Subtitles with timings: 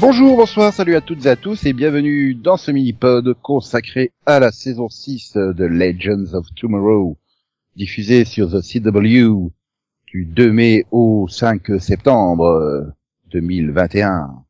[0.00, 4.38] Bonjour, bonsoir, salut à toutes et à tous et bienvenue dans ce mini-pod consacré à
[4.38, 7.16] la saison 6 de Legends of Tomorrow,
[7.74, 9.50] diffusé sur The CW
[10.06, 12.94] du 2 mai au 5 septembre
[13.32, 14.44] 2021.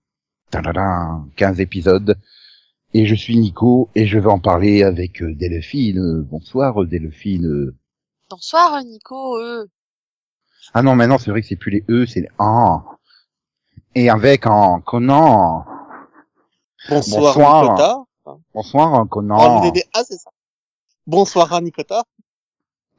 [0.51, 2.19] Tadadam, 15 épisodes.
[2.92, 6.27] Et je suis Nico et je vais en parler avec Delphine.
[6.30, 7.73] Bonsoir Delphine.
[8.28, 9.39] Bonsoir Nico.
[9.39, 9.65] Euh.
[10.75, 12.98] Ah non, maintenant c'est vrai que c'est plus les E, c'est les A.
[13.98, 15.65] Et avec un Conan.
[16.89, 17.62] Bonsoir, Bonsoir.
[17.65, 18.05] Nikota.
[18.55, 19.65] Bonsoir Conan.
[19.65, 20.30] aidez- Ah, c'est ça.
[21.05, 22.05] Bonsoir Nikota.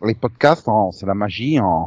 [0.04, 1.58] Les podcasts, hein, c'est la magie.
[1.58, 1.86] Hein.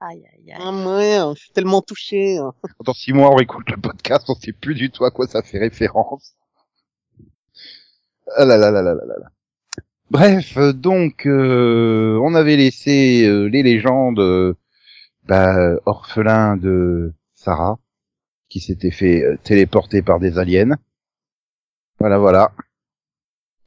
[0.00, 0.60] Aïe aïe aïe.
[0.60, 2.36] Ah, ouais, je suis tellement touché.
[2.36, 2.52] hein.
[2.84, 5.40] Dans six mois, on écoute le podcast, on sait plus du tout à quoi ça
[5.42, 6.34] fait référence.
[8.36, 9.28] Ah là là là là là là là.
[10.10, 14.54] Bref, euh, donc, euh, on avait laissé euh, les légendes euh,
[15.24, 17.14] bah, orphelins de
[17.46, 17.78] Sarah,
[18.48, 20.76] qui s'était fait euh, téléporter par des aliens.
[22.00, 22.52] Voilà, voilà.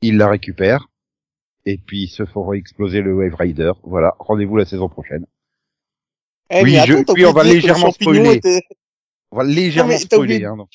[0.01, 0.89] Ils la récupèrent.
[1.65, 3.71] Et puis, ils se font exploser le Wave Rider.
[3.83, 5.25] Voilà, rendez-vous la saison prochaine.
[6.49, 8.35] Eh, Oui, je- attends, oui, on va légèrement spoiler.
[8.35, 8.63] était-
[9.31, 10.69] On va légèrement Non, spoiler, oublié- hein, donc.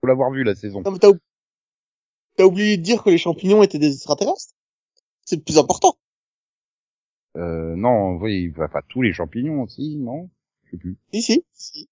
[0.00, 0.80] Faut l'avoir vu la saison.
[0.80, 1.18] Non, mais t'as ou-
[2.36, 4.54] t'as oublié de dire que les champignons étaient des extraterrestres?
[5.24, 5.94] C'est le plus important.
[7.36, 10.28] Euh, non, oui, enfin, pas tous les champignons aussi, non?
[10.64, 10.96] Je sais plus.
[11.12, 11.44] Si, si.
[11.52, 11.88] si.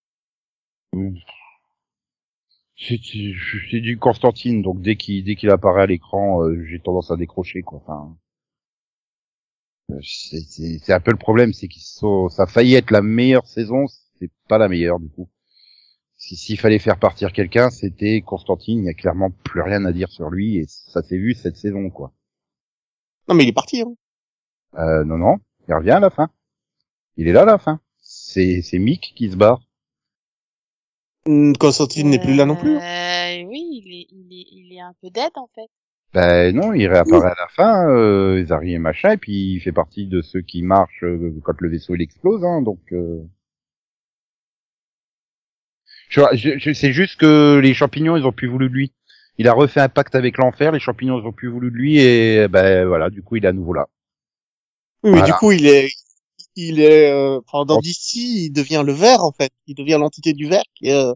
[2.77, 7.17] C'est du Constantine, donc dès qu'il dès qu'il apparaît à l'écran, euh, j'ai tendance à
[7.17, 7.79] décrocher, quoi.
[7.79, 8.17] Enfin,
[9.91, 12.91] euh, c'est c'est- c'est un peu le problème, c'est qu'ils sont, ça a failli être
[12.91, 13.87] la meilleure saison,
[14.19, 15.29] c'est pas la meilleure du coup.
[16.17, 18.81] Si s'il fallait faire partir quelqu'un, c'était Constantine.
[18.81, 21.57] Il y a clairement plus rien à dire sur lui, et ça s'est vu cette
[21.57, 22.13] saison, quoi.
[23.29, 23.81] Non, mais il est parti.
[23.83, 23.95] Hein.
[24.79, 25.39] Euh, non, non,
[25.69, 26.31] il revient à la fin.
[27.17, 27.81] Il est là à la fin.
[28.01, 29.63] C'est c'est Mick qui se barre.
[31.27, 32.77] Hum, Constantine n'est plus là non plus.
[32.77, 32.81] hein.
[32.81, 35.69] Euh, oui, il est, il est, il est un peu dead en fait.
[36.13, 39.73] Ben non, il réapparaît à la fin, euh, Zari et machin, et puis il fait
[39.73, 42.81] partie de ceux qui marchent euh, quand le vaisseau il explose, hein, donc.
[42.93, 43.23] Euh...
[46.11, 48.93] Je, je, je- c'est juste que les champignons ils ont plus voulu de lui.
[49.39, 51.99] Il a refait un pacte avec l'enfer, les champignons ils ont plus voulu de lui
[51.99, 53.89] et ben voilà, du coup il est à nouveau là.
[55.03, 55.27] Oui, mais Voilà.
[55.27, 55.89] du coup, il est,
[56.57, 57.79] il est, euh, enfin, dans.
[57.79, 59.53] DC, il devient le vert, en fait.
[59.67, 61.13] Il devient l'entité du vert, qui est euh,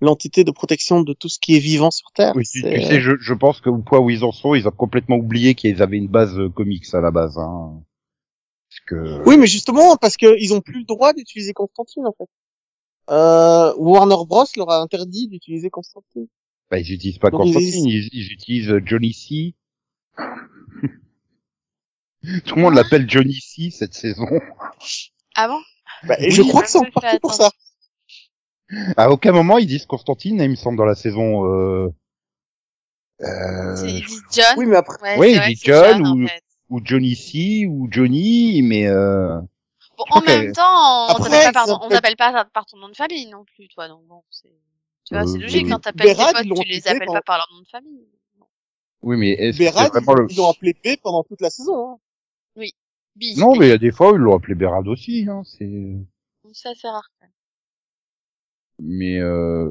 [0.00, 2.32] l'entité de protection de tout ce qui est vivant sur Terre.
[2.36, 4.72] Oui, tu, sais, je, je pense que au point où ils en sont, ils ont
[4.72, 7.38] complètement oublié qu'ils avaient une base euh, comics à la base.
[7.38, 7.82] Hein.
[8.68, 9.28] Parce que...
[9.28, 12.28] Oui, mais justement, parce qu'ils ont plus le droit d'utiliser Constantine, en fait.
[13.10, 16.26] Euh, Warner Bros leur a interdit d'utiliser Constantine.
[16.70, 19.54] Bah, ils utilisent pas Donc, Constantine, ils, ils utilisent Johnny C.
[22.46, 24.26] Tout le monde l'appelle Johnny C cette saison.
[25.36, 25.60] Ah bon?
[26.04, 27.50] Bah, Oui, je crois que c'est en partie pour ça.
[28.96, 31.44] À aucun moment ils disent Constantine, il me semble dans la saison.
[31.46, 31.88] Euh...
[33.22, 34.54] euh, C'est il dit John?
[34.56, 36.42] Oui, mais après, Ouais, Oui, c'est il vrai dit que c'est John en ou- fait.
[36.70, 39.38] ou Johnny C ou Johnny, mais euh...
[39.96, 42.96] Bon, en même temps, on t'appelle pas par, ils on pas par ton nom de
[42.96, 44.48] famille non plus, toi, donc bon, c'est,
[45.04, 45.70] tu vois, Euh, c'est logique oui.
[45.70, 48.08] quand t'appelles tes potes, ils tu les appelles pas par leur nom de famille.
[49.02, 51.92] oui, mais est-ce que vraiment le ils l'ont appelé B pendant toute la saison.
[51.92, 51.98] Hein.
[53.36, 55.42] Non, mais il y a des fois où ils l'ont appelé Bérad aussi, hein.
[55.44, 55.96] C'est
[56.52, 57.10] Ça, c'est rare.
[57.20, 58.96] quand même.
[58.96, 59.70] mais euh...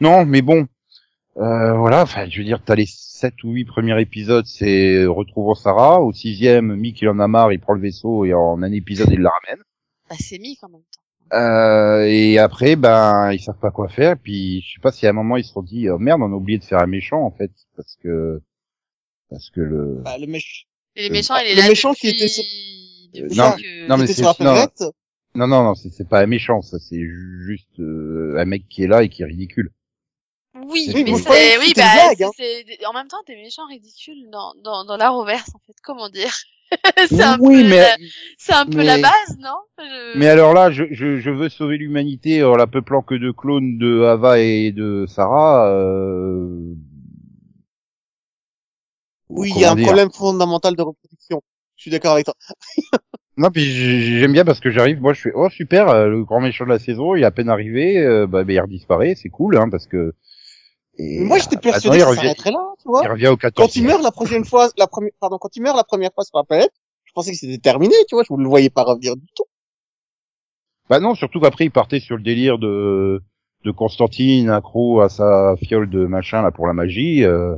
[0.00, 0.66] non, mais bon.
[1.36, 5.54] Euh, voilà, enfin, je veux dire, t'as les sept ou huit premiers épisodes, c'est retrouvons
[5.54, 6.00] Sarah.
[6.00, 9.10] Au sixième, Mick il en a marre, il prend le vaisseau et en un épisode
[9.10, 9.64] il la ramène.
[10.08, 11.04] Bah, c'est Mick en même temps.
[11.32, 14.16] Euh, et après, ben, ils savent pas quoi faire.
[14.18, 16.32] Puis, je sais pas si à un moment ils se sont dit, oh, merde, on
[16.32, 18.40] a oublié de faire un méchant en fait, parce que,
[19.30, 20.02] parce que le.
[20.04, 22.08] Bah, le mec, Et les Euh, méchants, il est le là méchant depuis...
[22.14, 22.44] qui était sur-
[23.14, 24.54] depuis non, que- non, mais c'est- non.
[25.36, 28.86] Non, non, non, c'est pas un méchant, ça, c'est juste euh, un mec qui est
[28.86, 29.72] là et qui est ridicule.
[30.54, 31.82] Oui, Oui, mais c'est, oui, bah,
[32.20, 32.30] hein.
[32.86, 36.30] en même temps, des méchants ridicules dans, dans, dans la reverse, en fait, comment dire?
[37.08, 37.96] c'est un oui, peu, mais la,
[38.38, 39.56] c'est un peu la base, non?
[39.78, 43.32] Je- mais alors là, je, je, je veux sauver l'humanité en la peuplant que de
[43.32, 45.68] clones de Ava et de Sarah.
[45.72, 46.74] Euh...
[49.34, 51.42] Oui, il y a un dire problème fondamental de reproduction.
[51.76, 52.34] Je suis d'accord avec toi.
[53.36, 56.24] Non, puis j'ai- j'aime bien parce que j'arrive, moi je fais oh super, euh, le
[56.24, 59.28] grand méchant de la saison, il est à peine arrivé, euh, bah, il disparaît, c'est
[59.28, 60.14] cool, hein, parce que.
[60.98, 63.02] Et, moi, j'étais persuadé maintenant, que il ça revient, s'arrêterait là, tu vois.
[63.02, 65.62] il revient au 14 Quand il meurt la prochaine fois, la première, pardon, quand il
[65.62, 66.70] meurt la première fois sur la planète,
[67.06, 69.46] je pensais que c'était terminé, tu vois, je ne le voyais pas revenir du tout.
[70.88, 73.20] Bah non, surtout qu'après il partait sur le délire de
[73.64, 77.24] de Constantine accro à sa fiole de machin là pour la magie.
[77.24, 77.56] Euh...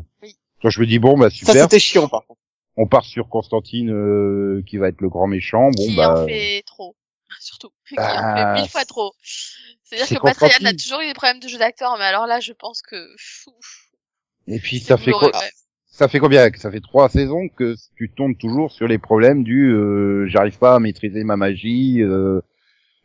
[0.66, 2.40] Donc je me dis bon bah Ça, super, c'était chiant, par contre.
[2.76, 5.70] on part sur Constantine euh, qui va être le grand méchant.
[5.70, 6.96] Bon qui bah en fait trop.
[7.40, 9.12] surtout, qui Bah, en fait mille fois trop.
[9.84, 12.40] C'est-à-dire c'est que Patrick a toujours eu des problèmes de jeu d'acteur, mais alors là,
[12.40, 13.52] je pense que fou,
[14.48, 15.38] Et puis ça fait quoi quand.
[15.86, 19.70] Ça fait combien Ça fait trois saisons que tu tombes toujours sur les problèmes du
[19.72, 22.40] euh, j'arrive pas à maîtriser ma magie, euh,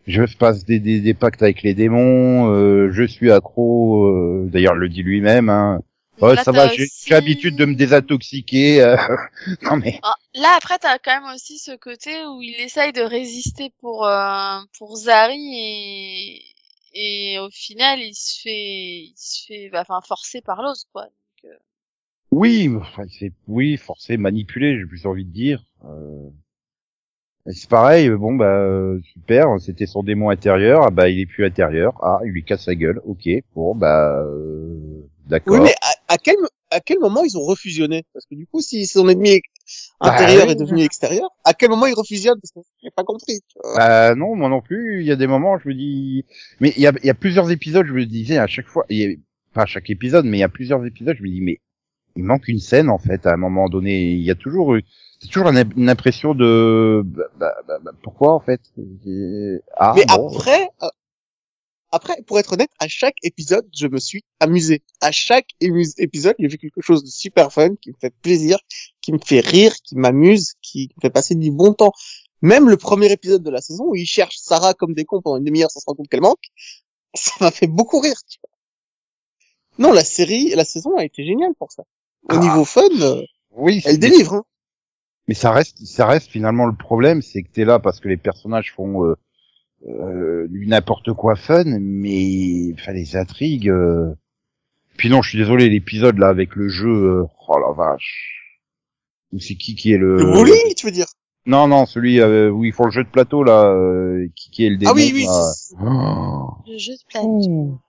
[0.07, 4.07] je passe des, des, des pactes avec les démons, euh, je suis accro.
[4.07, 5.49] euh, D'ailleurs, le dit lui-même.
[5.49, 5.81] Hein.
[6.21, 8.81] Ouais, Là, ça va, j'ai aussi- j'ai l'habitude de me désintoxiquer.
[8.81, 8.95] euh,
[9.63, 13.01] non mais Ah, Là, après, t'as quand même aussi ce côté où il essaye de
[13.01, 16.55] résister pour euh, pour Zari et
[16.93, 21.03] et au final, il se fait il se fait bah, enfin forcer par l'os quoi.
[21.05, 21.57] Donc, euh,
[22.31, 25.63] oui, enfin, c'est oui, forcé, manipulé, j'ai plus envie de dire.
[25.85, 26.29] Euh,
[27.47, 31.25] C'est pareil, euh, bon bah euh, super, c'était son démon intérieur, ah bah il est
[31.25, 34.77] plus intérieur, ah il lui casse la gueule, ok, bon bah euh,
[35.25, 35.55] d'accord.
[35.55, 35.75] Oui, mais
[36.11, 36.35] à, quel
[36.69, 38.03] à quel moment ils ont refusionné?
[38.13, 39.41] Parce que du coup, si son ennemi
[40.01, 42.39] Bah, intérieur est devenu extérieur, à quel moment ils refusionnent?
[42.41, 43.39] Parce que j'ai pas compris.
[43.47, 43.77] tu vois.
[43.77, 45.01] Bah non, moi non plus.
[45.01, 46.25] Il y a des moments, je me dis,
[46.59, 48.85] mais il y a, il y a plusieurs épisodes, je me disais à chaque fois,
[48.89, 49.15] il y a-
[49.53, 51.59] pas à chaque épisode, mais il y a plusieurs épisodes, je me dis, mais
[52.17, 53.25] il manque une scène en fait.
[53.25, 54.83] À un moment donné, il y a toujours, eu-
[55.19, 58.61] c'est toujours une, impression de, bah, bah, bah, bah, pourquoi en fait?
[59.77, 60.29] Ah mais bon.
[60.29, 60.87] après, euh,
[61.91, 64.81] après, pour être honnête, à chaque épisode, je me suis amusé.
[65.01, 68.13] À chaque épisode, il y a vu quelque chose de super fun, qui me fait
[68.21, 68.59] plaisir,
[69.01, 71.91] qui me fait rire, qui m'amuse, qui me fait passer du bon temps.
[72.41, 75.37] Même le premier épisode de la saison où il cherche Sarah comme des cons pendant
[75.37, 76.43] une demi-heure sans se rendre compte qu'elle manque,
[77.13, 78.19] ça m'a fait beaucoup rire.
[78.29, 79.87] Tu vois.
[79.87, 81.83] Non, la série, la saison a été géniale pour ça.
[82.23, 82.37] Au Ah.
[82.37, 83.21] niveau fun, euh,
[83.51, 84.33] Oui, elle délivre.
[84.35, 84.43] Hein.
[85.27, 88.17] Mais ça reste, ça reste finalement le problème, c'est que t'es là parce que les
[88.17, 89.15] personnages font euh,
[89.87, 93.69] euh, du n'importe quoi fun, mais enfin les intrigues.
[93.69, 94.13] euh,
[94.97, 98.37] Puis non, je suis désolé, l'épisode là avec le jeu, euh, oh la vache.
[99.39, 100.17] C'est qui qui est le.
[100.17, 101.07] Le bowling, tu veux dire?
[101.47, 104.65] Non non, celui euh, où ils font le jeu de plateau là, euh, qui, qui
[104.65, 104.91] est le démon.
[104.91, 105.25] Ah oui, oui.
[105.29, 106.47] Oh.
[106.67, 107.79] le jeu de plateau.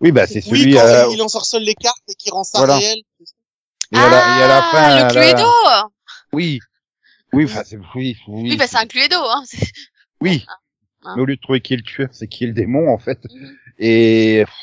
[0.00, 0.74] Oui bah c'est Oui, celui.
[0.74, 2.76] quand euh, il ensorcelle les cartes et qui rend ça Voilà.
[2.78, 2.98] réel.
[3.92, 4.72] et, à la, et à la fin.
[4.72, 5.48] Ah, le là- Cluedo.
[6.32, 6.58] Oui.
[7.32, 8.42] Oui, enfin c'est oui, oui.
[8.50, 9.16] Oui, bah c'est un Cluedo.
[9.16, 9.42] Hein.
[10.20, 10.44] Oui.
[11.04, 11.12] Hein.
[11.16, 12.98] Mais au lieu de trouver qui est le tueur, c'est qui est le démon en
[12.98, 13.20] fait.
[13.78, 14.54] Et pff,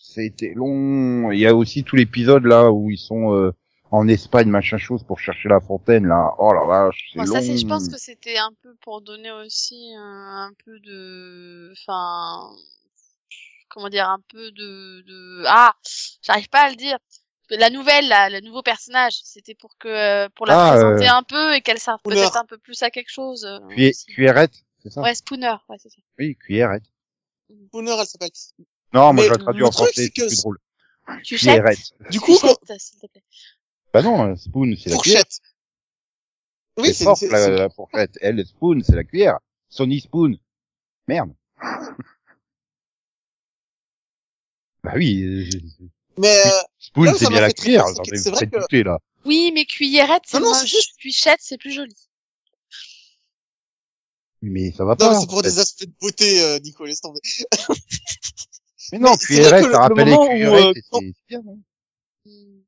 [0.00, 1.30] c'était long.
[1.30, 3.52] Il y a aussi tout l'épisode là où ils sont euh,
[3.92, 6.32] en Espagne machin chose pour chercher la fontaine là.
[6.38, 7.32] Oh la vache, c'est Bon, long.
[7.34, 11.72] ça, c'est, je pense que c'était un peu pour donner aussi un, un peu de,
[11.72, 12.50] enfin,
[13.68, 15.74] comment dire, un peu de, de, ah,
[16.22, 16.98] j'arrive pas à le dire.
[17.50, 21.54] La nouvelle, là, le nouveau personnage, c'était pour que, pour la Ah, présenter un peu
[21.54, 23.44] et qu'elle serve peut-être un peu plus à quelque chose.
[23.44, 24.06] euh, aussi.
[24.06, 25.96] Cuillerette, c'est ça Ouais, Spooner, ouais, c'est ça.
[26.18, 26.84] Oui, cuillerette.
[27.68, 28.30] Spooner, elle s'appelle.
[28.92, 30.58] Non, moi Mais je la traduis en truc, français, c'est que- plus drôle.
[31.22, 31.78] Tu Cuillerette.
[32.10, 32.48] Du coup, s'il
[33.00, 33.22] te plaît.
[33.92, 35.22] Bah non, euh, spoon c'est la cuillère.
[36.78, 38.18] Oui, c'est c'est, forte la, la fourchette.
[38.20, 39.38] Elle, spoon, c'est la cuillère.
[39.68, 40.36] Sony spoon.
[41.08, 41.32] Merde.
[44.82, 45.48] bah oui, euh,
[46.18, 47.84] mais, euh, spoon c'est bien la cuillère.
[48.04, 48.98] c'est vrai que- là.
[49.24, 51.94] Oui, mais cuillerette, c'est Non, non, juste- Cuichette, c'est plus joli.
[54.48, 55.12] Mais ça va non, pas.
[55.14, 55.48] mais c'est pour fait.
[55.48, 57.20] des aspects de beauté, euh, Nico, laisse tomber.
[58.92, 61.58] Mais non, cuillerette, euh, et quand- c'est bien, non
[62.24, 62.60] Hmm.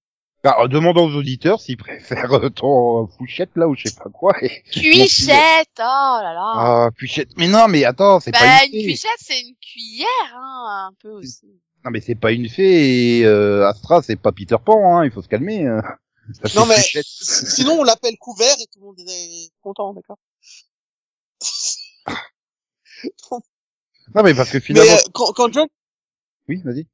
[0.45, 4.09] bah, euh, demandons aux auditeurs s'ils préfèrent euh, ton fourchette là ou je sais pas
[4.09, 4.33] quoi.
[4.43, 4.63] Et...
[4.71, 6.53] Cuichette, oh là là.
[6.55, 7.31] Ah, cuichette.
[7.37, 8.87] Mais non, mais attends, c'est Bah, pas une une fée.
[8.87, 11.47] cuichette, c'est une cuillère, hein, un peu aussi.
[11.85, 15.05] Non, mais c'est pas une fée et euh, Astra, c'est pas Peter Pan, hein.
[15.05, 15.67] Il faut se calmer.
[15.67, 15.81] euh.
[16.45, 16.77] Ça Non, mais-.
[17.05, 20.19] Sinon, on l'appelle couvert et tout le monde est content, d'accord?
[24.15, 24.93] Non, mais parce que Mais finalement.
[24.93, 25.69] euh, quand, quand John,
[26.49, 26.87] Oui, vas-y.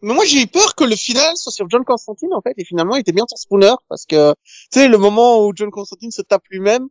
[0.00, 2.64] mais moi j'ai eu peur que le final soit sur John Constantine en fait, et
[2.64, 4.32] finalement il était bien sur Spooner parce que
[4.72, 6.88] tu sais le moment où John Constantine se tape lui-même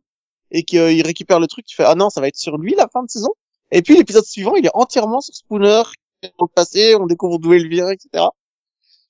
[0.50, 2.86] et qu'il récupère le truc, tu fais ah non ça va être sur lui la
[2.88, 3.30] fin de saison.
[3.70, 5.82] Et puis l'épisode suivant il est entièrement sur Spooner,
[6.22, 8.24] dans le passé, on découvre d'où il vient, etc.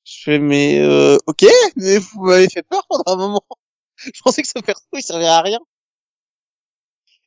[0.04, 1.44] Je fais mais euh, ok,
[1.76, 3.42] mais vous m'avez fait peur pendant un moment.
[3.96, 5.58] Je pensais que ce perso il servait à rien.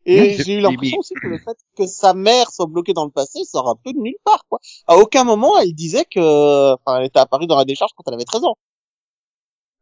[0.06, 3.12] Et j'ai eu l'impression aussi que le fait que sa mère soit bloquée dans le
[3.12, 4.60] passé sort un peu de nulle part, quoi.
[4.88, 8.14] À aucun moment, elle disait que, enfin, elle était apparue dans la décharge quand elle
[8.14, 8.56] avait 13 ans.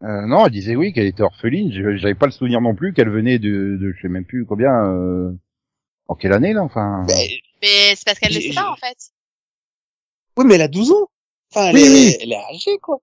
[0.03, 1.72] Euh, non, elle disait oui qu'elle était orpheline.
[1.72, 4.46] Je- J'avais pas le souvenir non plus qu'elle venait de, de, je sais même plus
[4.46, 4.72] combien.
[4.86, 5.32] Euh...
[6.10, 7.03] En quelle année là, enfin.
[7.08, 7.30] Mais,
[7.62, 8.98] Mais c'est parce qu'elle le sait pas, en fait.
[10.38, 11.08] oui, mais elle a 12 ans.
[11.51, 12.18] Enfin, elle, Oui, est, oui.
[12.22, 13.00] elle est âgée, quoi.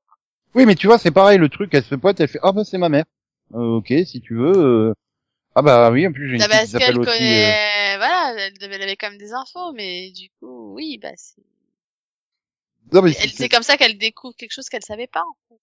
[0.55, 1.39] Oui, mais tu vois, c'est pareil.
[1.39, 3.05] Le truc, elle se pointe, elle fait ah bah c'est ma mère.
[3.55, 4.95] Euh, ok, si tu veux.
[5.69, 7.11] Euh, Ah bah oui, en plus j'ai une fille parce qui s'appelle qu'elle aussi.
[7.11, 10.99] euh, connaît, voilà, elle, devait- elle avait quand même des infos, mais du coup, oui,
[11.03, 11.43] bah, c'est,
[12.93, 15.61] Non mais elle- c'est- comme ça qu'elle découvre quelque chose qu'elle savait pas, en fait.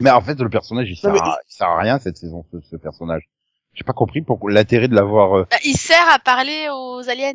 [0.00, 1.38] Mais en fait, le personnage, il sert, Non, mais- à...
[1.48, 3.28] il sert à rien cette saison, ce, ce personnage.
[3.74, 5.36] J'ai pas compris pourquoi l'intérêt de l'avoir.
[5.38, 7.32] euh, Bah, il sert à parler aux aliens.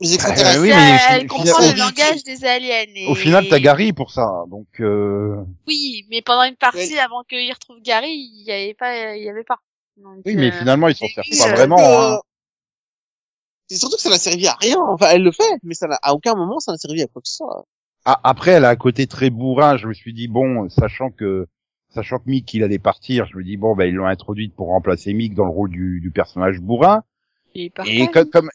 [0.00, 0.60] Extraterrestres.
[0.60, 2.86] oui, mais elle comprend le langage des aliens.
[2.96, 3.06] Et...
[3.06, 4.66] Au final, t'as Gary pour ça, donc.
[4.80, 5.36] Euh...
[5.68, 9.28] Oui, mais pendant une partie, avant qu'il retrouve Gary, il y avait pas, il y
[9.28, 9.58] avait pas.
[9.96, 11.76] Donc, Oui, mais euh, finalement, ils s'en servent pas euh, vraiment.
[11.76, 11.82] que-
[12.16, 12.20] hein.
[13.68, 14.78] C'est surtout que ça n'a servi à rien.
[14.80, 17.22] Enfin, elle le fait, mais ça n'a, à aucun moment ça n'a servi à quoi
[17.22, 17.64] que ce soit.
[18.04, 19.76] Ah, après, elle a un côté très bourrin.
[19.76, 21.46] Je me suis dit bon, sachant que
[21.94, 24.68] sachant que Mick il allait partir, je me dis bon, bah ils l'ont introduite pour
[24.68, 27.02] remplacer Mick dans le rôle du, du personnage bourrin.
[27.54, 27.92] Il est parti.
[28.02, 28.50] Et comme, comme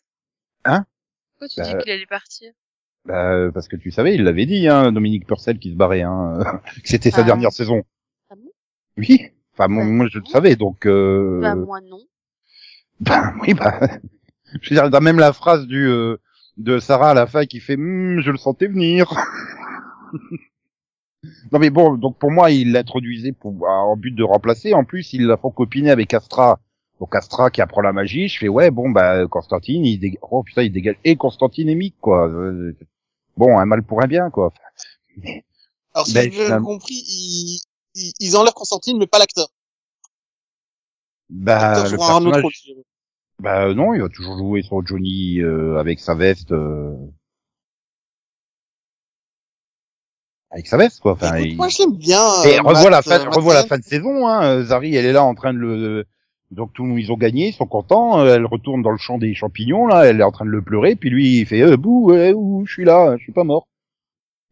[0.66, 2.52] Pourquoi tu dis bah, qu'il allait partir?
[3.06, 6.40] bah, parce que tu savais, il l'avait dit, hein, Dominique Purcell qui se barrait, hein,
[6.84, 7.24] que c'était sa Ah.
[7.24, 7.84] dernière saison.
[8.30, 8.52] Ah bon?
[8.98, 9.32] Oui.
[9.58, 10.30] Enfin, moi, Bah, moi, je le non.
[10.30, 10.86] savais, donc.
[10.86, 11.40] Euh...
[11.42, 12.00] Bah moi non.
[13.00, 13.80] Ben oui, bah,
[14.62, 16.18] je veux dire, dans même la phrase du euh,
[16.58, 19.14] de Sarah à la fin qui fait, Hum, je le sentais venir.
[21.52, 24.74] non mais bon, donc pour moi, il l'introduisait pour en but de remplacer.
[24.74, 26.60] En plus, ils la font copiner avec Astra.
[27.00, 30.42] Donc Astra qui apprend la magie, je fais ouais, bon bah Constantine, il dégage, oh
[30.44, 32.28] putain, il dégage et Constantine et Mick quoi.
[32.28, 32.76] Euh,
[33.36, 34.52] Bon, un mal pour un bien quoi.
[35.94, 37.62] Alors, si Ben, j'ai bien compris,
[37.98, 39.48] ils, ils, ils enlèvent Constantine, mais pas l'acteur.
[41.30, 42.44] Bah, le autre personnage,
[43.40, 46.52] bah non, il va toujours jouer son Johnny euh, avec sa veste.
[46.52, 46.96] euh,
[50.50, 51.12] Avec sa veste, quoi.
[51.14, 52.44] Enfin, Écoute, il- moi, je l'aime bien.
[52.46, 54.28] Et euh, revois la fin, euh, Matt revois la fin de saison.
[54.28, 54.44] Hein.
[54.44, 56.06] euh, Zari, elle est là en train de le.
[56.50, 58.22] Donc tout, ils ont gagné, ils sont contents.
[58.22, 60.62] euh, Elle retourne dans le champ des champignons là, elle est en train de le
[60.62, 60.96] pleurer.
[60.96, 63.68] Puis lui, il fait euh, bouh, ouh, je suis là, je suis pas mort.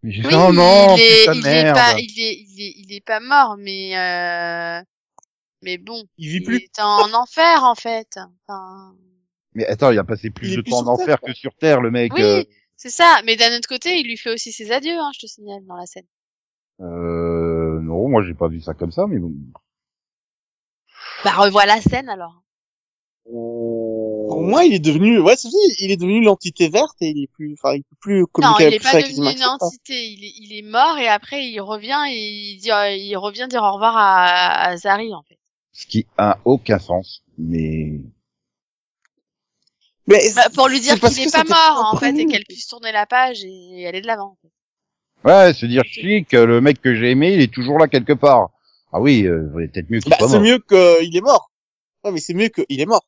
[0.05, 2.61] Mais j'ai Oui, fait, oh non, il est, putain, il est pas, il est, il
[2.61, 4.83] est, il est pas mort, mais euh,
[5.63, 6.61] mais bon, Il vit il plus.
[6.63, 8.17] est en enfer en fait.
[8.47, 8.95] Enfin,
[9.55, 11.55] Mais attends, il a passé plus Il de plus temps en Terre, enfer que sur
[11.55, 12.11] Terre, le mec.
[12.11, 12.43] oui, euh,
[12.77, 13.21] c'est ça.
[13.25, 15.75] Mais d'un autre côté, il lui fait aussi ses adieux, hein, je te signale dans
[15.77, 16.07] la scène.
[16.81, 19.33] euh, non, moi j'ai pas vu ça comme ça, mais bon.
[21.25, 22.41] Bah revois la scène alors.
[23.25, 27.27] Pour moi, il est devenu, ouais, c'est il est devenu l'entité verte et il est
[27.33, 30.05] plus, enfin, il peut plus Non, communiquer il avec est pas devenu une entité.
[30.07, 32.15] Il est, il est mort et après il revient et
[32.53, 35.37] il dit, euh, il revient dire au revoir à, à Zari en fait.
[35.73, 37.99] Ce qui a aucun sens, mais.
[40.07, 42.43] Mais Bah, pour lui dire c'est qu'il que est pas mort en fait et qu'elle
[42.47, 44.33] puisse tourner la page et aller de l'avant.
[44.33, 44.49] en fait.
[45.27, 48.49] Ouais, se dire chic, le mec que j'ai aimé, il est toujours là quelque part.
[48.93, 50.43] Ah oui, euh, il peut-être mieux qu'il Bah, soit c'est mort.
[50.43, 51.49] mieux qu'il est mort.
[52.03, 53.03] Ouais, mais c'est mieux qu'il est mort.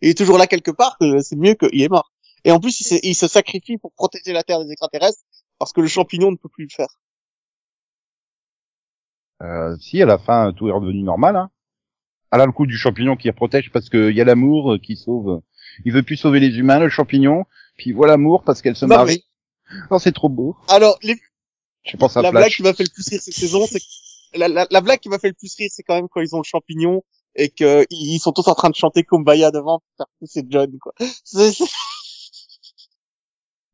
[0.00, 2.12] Il est toujours là quelque part, c'est mieux qu'il est mort.
[2.44, 5.18] Et en plus, il se, il se sacrifie pour protéger la Terre des extraterrestres
[5.58, 6.88] parce que le champignon ne peut plus le faire.
[9.42, 11.36] Euh, si à la fin tout est redevenu normal.
[11.36, 11.50] Hein.
[12.30, 15.42] Ah là le coup du champignon qui protège parce qu'il y a l'amour qui sauve.
[15.84, 17.44] Il veut plus sauver les humains, le champignon.
[17.76, 19.24] Puis il voit l'amour parce qu'elle se Non, marie.
[19.90, 20.56] Oh c'est trop beau.
[20.68, 21.16] Alors, les,
[21.84, 24.38] Je pense à la blague qui m'a fait le plus rire cette saison, c'est que-
[24.38, 26.34] la, la, la blague qui m'a fait le plus rire, c'est quand même quand ils
[26.34, 27.02] ont le champignon
[27.38, 30.70] et que ils sont tous en train de chanter Kumbaya devant pour faire pousser John,
[30.78, 30.92] quoi.
[31.24, 31.64] C'est c'est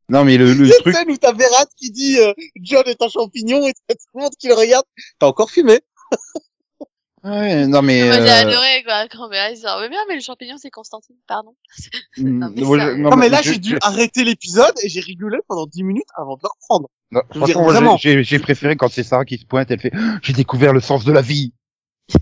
[0.07, 0.95] Non mais le, le truc.
[0.95, 4.21] scène où t'as Berat qui dit euh, John est un champignon et t'as tout le
[4.21, 4.85] monde qui le regarde.
[5.19, 5.79] T'as encore fumé
[7.23, 8.03] Ouais, non mais.
[8.05, 10.69] Moi j'ai euh, adoré quoi quand Béa il ah, mais bien mais le champignon c'est
[10.69, 11.55] Constantine pardon.
[12.17, 14.89] mm, Non, mais ça- je- Non, mais là, je- j'ai dû je- arrêter l'épisode et
[14.89, 16.87] j'ai rigolé pendant 10 minutes avant de le reprendre.
[17.09, 19.79] non, je veux dire, franchement, j'ai- j'ai préféré quand c'est Sarah qui se pointe, elle
[19.79, 19.91] fait
[20.21, 21.51] j'ai découvert le sens de la vie.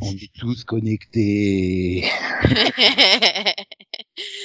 [0.02, 2.10] On est tous connectés.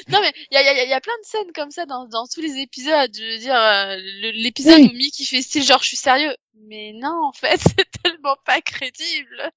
[0.08, 2.06] non mais il y a, y, a, y a plein de scènes comme ça dans,
[2.08, 3.10] dans tous les épisodes.
[3.16, 3.96] Je veux dire euh,
[4.34, 4.90] l'épisode Oui.
[4.92, 6.34] où Mickey fait style genre je suis sérieux.
[6.68, 9.50] Mais non en fait c'est tellement pas crédible.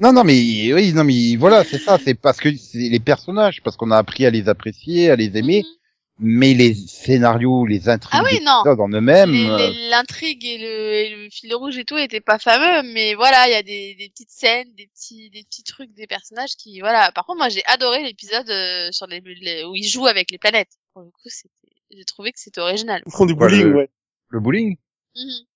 [0.00, 3.62] Non, non, mais oui, non, mais voilà, c'est ça, c'est parce que c'est les personnages,
[3.62, 5.70] parce qu'on a appris à les apprécier, à les aimer, Mhm.
[6.18, 8.62] Mais les scénarios, les intrigues Ah oui, non.
[8.82, 12.88] en eux-mêmes, euh, L'intrigue et le, et le fil rouge et tout étaient pas fameux,
[12.92, 16.06] mais voilà, il y a des, des petites scènes, des petits, des petits trucs, des
[16.06, 17.10] personnages qui, voilà.
[17.12, 20.38] Par contre, moi, j'ai adoré l'épisode euh, sur les, les- où ils jouent avec les
[20.38, 20.70] planètes.
[20.92, 21.50] Pour le coup, c'était,
[21.90, 23.02] j'ai trouvé que c'était original.
[23.06, 23.90] Ils font du Ouais, bowling, le- ouais.
[24.28, 24.76] le bowling?
[25.16, 25.46] Mhm.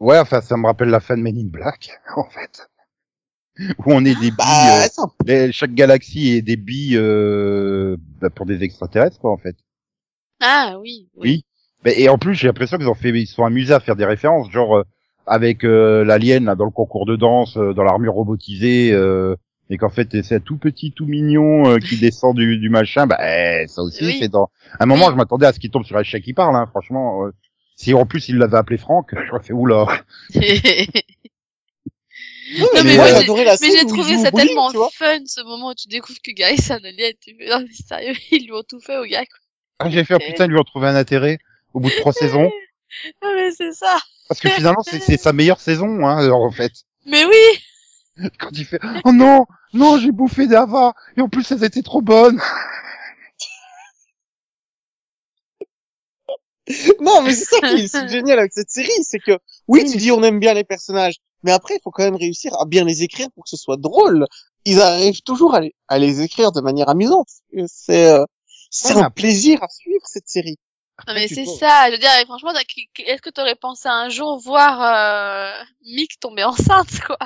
[0.00, 2.69] Ouais, enfin, ça me rappelle la fin de Men in Black, en fait.
[3.58, 8.46] Où on est des billes, euh, les- chaque galaxie est des billes euh, bah, pour
[8.46, 9.56] des extraterrestres, quoi, en fait.
[10.40, 11.08] Ah oui.
[11.16, 11.44] Oui.
[11.84, 13.96] Mais- et en plus, j'ai l'impression qu'ils ont fait, ils se sont amusés à faire
[13.96, 14.82] des références, genre euh,
[15.26, 19.36] avec euh, l'alien là dans le concours de danse, euh, dans l'armure robotisée, euh,
[19.68, 23.06] et qu'en fait c'est un tout petit, tout mignon euh, qui descend du, du machin.
[23.06, 24.16] Bah eh, ça aussi, Oui.
[24.20, 24.48] c'est dans.
[24.78, 25.12] À un moment, Oui.
[25.12, 26.56] je m'attendais à ce qu'il tombe sur un chien qui parle.
[26.56, 27.30] Hein, franchement, euh,
[27.76, 29.86] si en plus il l'avait appelé Franck, j'aurais fait oula.
[32.58, 36.32] Non, mais Mais j'ai trouvé ça bowling, tellement fun, ce moment où tu découvres que
[36.32, 37.12] Gary c'est un alien.
[37.20, 39.38] Tu fais, non, mais sérieux, ils lui ont tout fait au gars, quoi.
[39.78, 41.38] Ah, j'ai fait oh, putain, ils lui ont trouvé un intérêt
[41.72, 42.50] au bout de trois saisons,
[43.22, 43.98] Non, mais c'est ça.
[44.28, 46.72] parce que finalement c'est c'est sa meilleure saison, hein, en fait.
[47.06, 48.28] Mais oui!
[48.38, 52.02] Quand il fait Oh non, non, j'ai bouffé d'Ava et en plus elles étaient trop
[52.02, 52.40] bonnes.
[57.00, 59.38] non, mais c'est ça qui est génial avec cette série, c'est que
[59.68, 62.52] oui, tu dis on aime bien les personnages, mais après il faut quand même réussir
[62.60, 64.26] à bien les écrire pour que ce soit drôle.
[64.64, 67.28] Ils arrivent toujours à les, à les écrire de manière amusante.
[67.66, 68.24] C'est euh,
[68.70, 70.58] c'est Ouais, un plaisir à suivre cette série.
[71.06, 74.38] Non mais tu c'est ça, je veux dire, franchement, est-ce que t'aurais pensé un jour
[74.38, 77.18] voir euh, Mick tomber enceinte, quoi?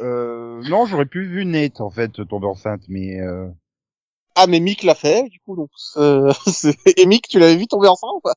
[0.00, 3.48] Euh, non, j'aurais pu vu Nate en fait tomber enceinte, mais euh...
[4.36, 5.70] Ah mais Mick l'a fait, du coup donc.
[5.98, 8.34] Euh, c'est- et Mick, tu l'avais vu tomber ensemble ou pas?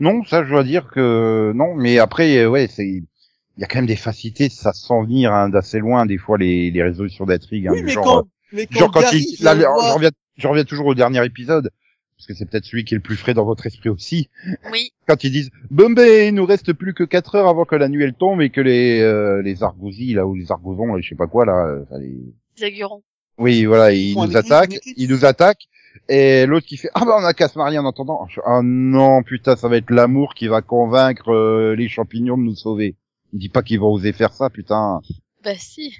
[0.00, 3.66] Non, ça je dois dire que non, mais après euh, ouais, c'est il y a
[3.66, 7.26] quand même des facilités, ça sent venir hein, d'assez loin des fois les, les résolutions
[7.26, 7.66] d'intrigue.
[7.66, 9.94] Hein, Oui, mais genre, quand, euh, mais quand genre quand Gary il, vient là, je
[9.94, 11.70] reviens, je reviens toujours au dernier épisode
[12.16, 14.28] parce que c'est peut-être celui qui est le plus frais dans votre esprit aussi.
[14.72, 14.90] Oui.
[15.08, 17.88] Quand ils disent bon ben il nous reste plus que 4 heures avant que la
[17.88, 21.08] nuit elle tombe et que les euh, les argousies là ou les argosons là, je
[21.08, 22.18] sais pas quoi là, euh, enfin, les-
[22.58, 23.02] Zagurons.
[23.38, 25.66] oui voilà ils nous attaquent, ils nous attaquent
[26.08, 28.26] et l'autre qui fait ah bah on a qu'à se marier en attendant.
[28.46, 32.54] Ah non putain ça va être l'amour qui va convaincre euh, les champignons de nous
[32.56, 32.96] sauver.
[33.32, 35.00] Il dit pas qu'ils vont oser faire ça putain.
[35.44, 35.94] Bah si.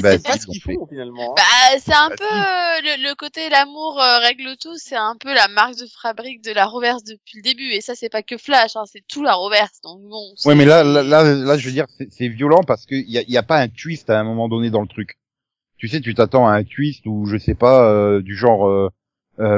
[0.00, 1.32] Bah, c'est pas ce ils qu'ils font finalement.
[1.32, 1.34] hein.
[1.36, 5.16] Bah c'est un Bah, peu euh, le, le côté l'amour euh, règle tout, c'est un
[5.18, 7.70] peu la marque de fabrique de la reverse depuis le début.
[7.72, 9.80] Et ça c'est pas que Flash, hein, c'est tout la reverse.
[9.82, 10.32] Donc bon.
[10.44, 13.18] Ouais, mais là, là, là, là, je veux dire, c'est- c'est violent parce qu'il y
[13.18, 15.18] a, y a pas un twist à un moment donné dans le truc.
[15.76, 18.90] Tu sais, tu t'attends à un twist où je sais pas euh, du genre, euh,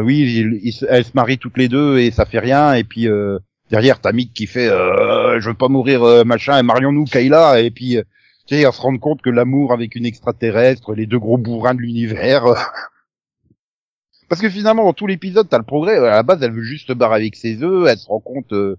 [0.03, 2.85] oui, ils- ils se- elles se marient toutes les deux et ça fait rien, et
[2.85, 3.39] puis euh,
[3.71, 7.61] derrière t'as Mick qui fait, euh, je veux pas mourir euh, machin, et marions-nous Kayla,
[7.61, 8.03] et puis euh,
[8.47, 11.75] tu sais, on se rend compte que l'amour avec une extraterrestre, les deux gros bourrins
[11.75, 12.47] de l'univers.
[12.47, 12.55] euh,
[14.29, 15.97] Parce que finalement, dans tout l'épisode, t'as le progrès.
[15.99, 17.87] À la base, elle veut juste se barrer avec ses œufs.
[17.89, 18.77] Elle se rend compte euh,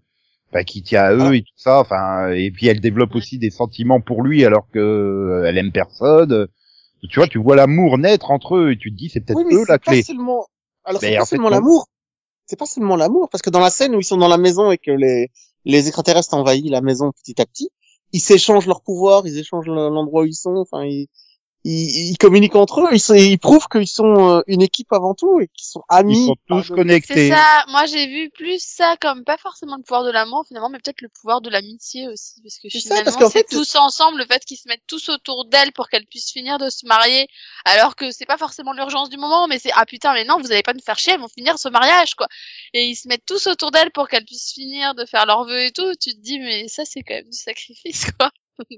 [0.52, 1.36] bah, qu'il tient à eux Ah.
[1.36, 1.80] et tout ça.
[1.80, 5.72] Enfin, et puis elle développe aussi des sentiments pour lui alors que euh, elle aime
[5.72, 6.48] personne.
[7.10, 9.54] Tu vois, tu vois l'amour naître entre eux et tu te dis c'est peut-être Oui,
[9.56, 10.02] eux la clé.
[10.02, 10.46] seulement.
[10.86, 11.88] Alors c'est pas seulement l'amour.
[12.46, 14.70] C'est pas seulement l'amour, parce que dans la scène où ils sont dans la maison
[14.72, 15.32] et que les
[15.66, 17.70] les extraterrestres envahissent la maison petit à petit,
[18.12, 20.56] ils s'échangent leurs pouvoirs, ils échangent le- l'endroit où ils sont.
[20.58, 21.08] Enfin, ils,
[21.66, 22.90] ils, ils communiquent entre eux.
[22.92, 26.24] Ils, sont- ils prouvent qu'ils sont euh, une équipe avant tout et qu'ils sont amis.
[26.24, 26.64] Ils sont tous pardon.
[26.68, 27.30] C'est connectés.
[27.30, 27.66] ça.
[27.70, 31.02] Moi, j'ai vu plus ça comme pas forcément le pouvoir de l'amour finalement, mais peut-être
[31.02, 33.76] le pouvoir de l'amitié aussi, parce que C'est ça, finalement, parce qu'en c'est fait- tous
[33.76, 36.86] ensemble, le fait qu'ils se mettent tous autour d'elle pour qu'elle puisse finir de se
[36.86, 37.28] marier,
[37.66, 40.52] alors que c'est pas forcément l'urgence du moment, mais c'est ah putain, mais non, vous
[40.52, 42.28] allez pas nous faire chier, elles vont finir ce mariage quoi.
[42.74, 45.64] Et ils se mettent tous autour d'elle pour qu'elle puisse finir de faire leurs vœux
[45.66, 45.94] et tout.
[46.02, 48.30] Tu te dis mais ça c'est quand même du sacrifice quoi.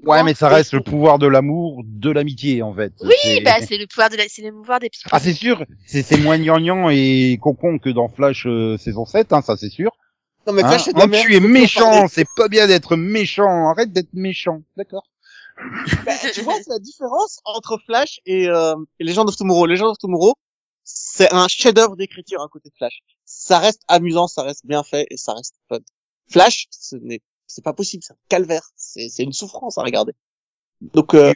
[0.04, 2.92] Ouais, mais ça reste le pouvoir de l'amour, de l'amitié en fait.
[3.02, 5.02] Oui, C'est- bah c'est le pouvoir de la, c'est le pouvoir des petits.
[5.10, 9.32] Ah c'est sûr, c'est c'est moins gnangnan et concon que dans Flash euh, saison 7,
[9.32, 9.90] hein, ça c'est sûr.
[10.46, 11.26] Non mais Hein Flash, c'est de la merde.
[11.26, 13.68] tu es méchant, c'est pas bien d'être méchant.
[13.68, 14.62] Arrête d'être méchant.
[14.76, 15.06] D'accord.
[16.04, 19.66] Bah, tu vois, c'est la différence entre Flash et, euh, et Legend of Tomorrow.
[19.66, 20.34] Legend of Tomorrow,
[20.84, 23.00] c'est un chef-d'œuvre d'écriture à côté de Flash.
[23.24, 25.78] Ça reste amusant, ça reste bien fait et ça reste fun.
[26.30, 28.62] Flash, ce n'est, c'est pas possible, c'est un calvaire.
[28.76, 30.12] C'est, une souffrance à regarder.
[30.94, 31.32] Donc, euh,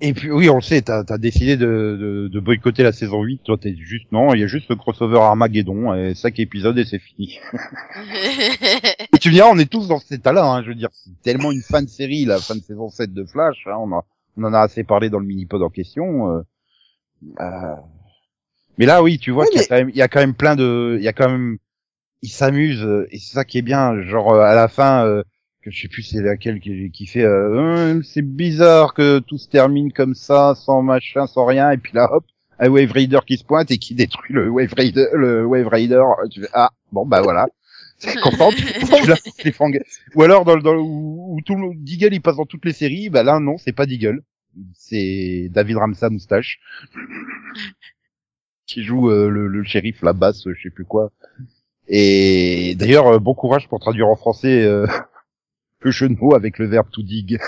[0.00, 3.22] Et puis oui, on le sait, t'as as décidé de, de, de boycotter la saison
[3.22, 3.42] 8.
[3.44, 6.84] Toi, t'es juste non, il y a juste le crossover Armageddon et cinq épisodes et
[6.84, 7.38] c'est fini.
[9.14, 10.44] Et tu me diras, on est tous dans cet état-là.
[10.44, 13.12] Hein, je veux dire, c'est tellement une fin de série, la fin de saison 7
[13.12, 13.64] de Flash.
[13.66, 14.04] Hein, on, a,
[14.36, 16.30] on en a assez parlé dans le mini-pod en question.
[16.30, 16.42] euh,
[17.40, 17.74] euh,
[18.78, 20.20] Mais là, oui, tu vois qu'il y a mais- quand même, il y a quand
[20.20, 21.58] même plein de, il y a quand même,
[22.24, 24.00] ils s'amusent euh, et c'est ça qui est bien.
[24.02, 25.22] Genre euh, à la fin, euh,
[25.62, 29.38] que je sais plus c'est laquelle qui, qui fait, euh, Euh, c'est bizarre que tout
[29.38, 32.24] se termine comme ça, sans machin, sans rien, et puis là, hop,
[32.58, 36.02] un Wave Raider qui se pointe et qui détruit le Wave Raider, le Wave Raider.
[36.30, 37.48] Tu fais, ah, bon bah voilà.
[37.98, 38.62] C'est content, les.
[40.16, 42.72] Ou alors dans, le- dans où, où tout le Deagle il passe dans toutes les
[42.72, 44.22] séries, bah là non, c'est pas Deagle,
[44.74, 46.60] c'est David Ramsa moustache
[48.66, 51.10] qui joue euh, le, le shérif, la basse, je sais plus quoi.
[51.88, 54.86] Et d'ailleurs, euh, bon courage pour traduire en français euh,
[55.80, 57.38] le jeu de mots avec le verbe to dig.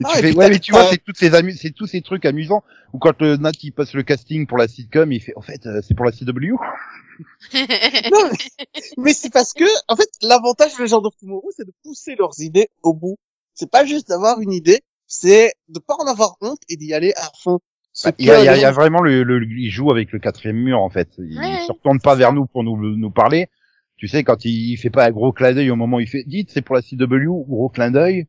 [0.00, 1.86] Et Ah, tu et fais, ouais, mais tu vois, c'est toutes ces amu- c'est tous
[1.86, 2.62] ces trucs amusants.
[2.92, 5.66] Ou quand le Nat il passe le casting pour la sitcom, il fait, en fait,
[5.66, 6.56] euh, c'est pour la CW.
[8.10, 11.72] non, mais, mais c'est parce que, en fait, l'avantage de Legend of Tomorrow, c'est de
[11.82, 13.16] pousser leurs idées au bout.
[13.54, 17.12] C'est pas juste d'avoir une idée, c'est de pas en avoir honte et d'y aller
[17.16, 17.60] à fond.
[18.04, 19.90] Bah, Il y, a, il y a- il y a vraiment le, le, il joue
[19.90, 21.08] avec le quatrième mur en fait.
[21.18, 22.34] Il Ouais, se retourne pas vers ça.
[22.34, 23.48] nous pour nous nous parler.
[23.96, 26.08] Tu sais quand il, il fait pas un gros clin d'œil au moment où il
[26.08, 28.26] fait, dites c'est pour la CW, gros clin d'œil?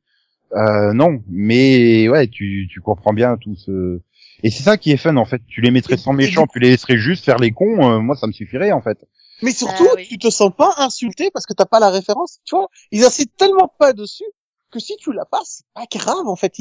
[0.54, 4.02] Euh, non, mais ouais, tu tu comprends bien tout ce.
[4.44, 5.42] Et c'est ça qui est fun en fait.
[5.48, 7.90] Tu les mettrais Et- sans et méchant, du tu les laisserais juste faire les cons.
[7.90, 8.98] euh, moi ça me suffirait en fait.
[9.44, 10.08] Mais surtout, Ah oui.
[10.08, 12.68] tu te sens pas insulté parce que t'as pas la référence, tu vois.
[12.92, 14.26] Ils insistent tellement pas dessus
[14.72, 16.54] que si tu l'as pas, c'est pas grave, en fait.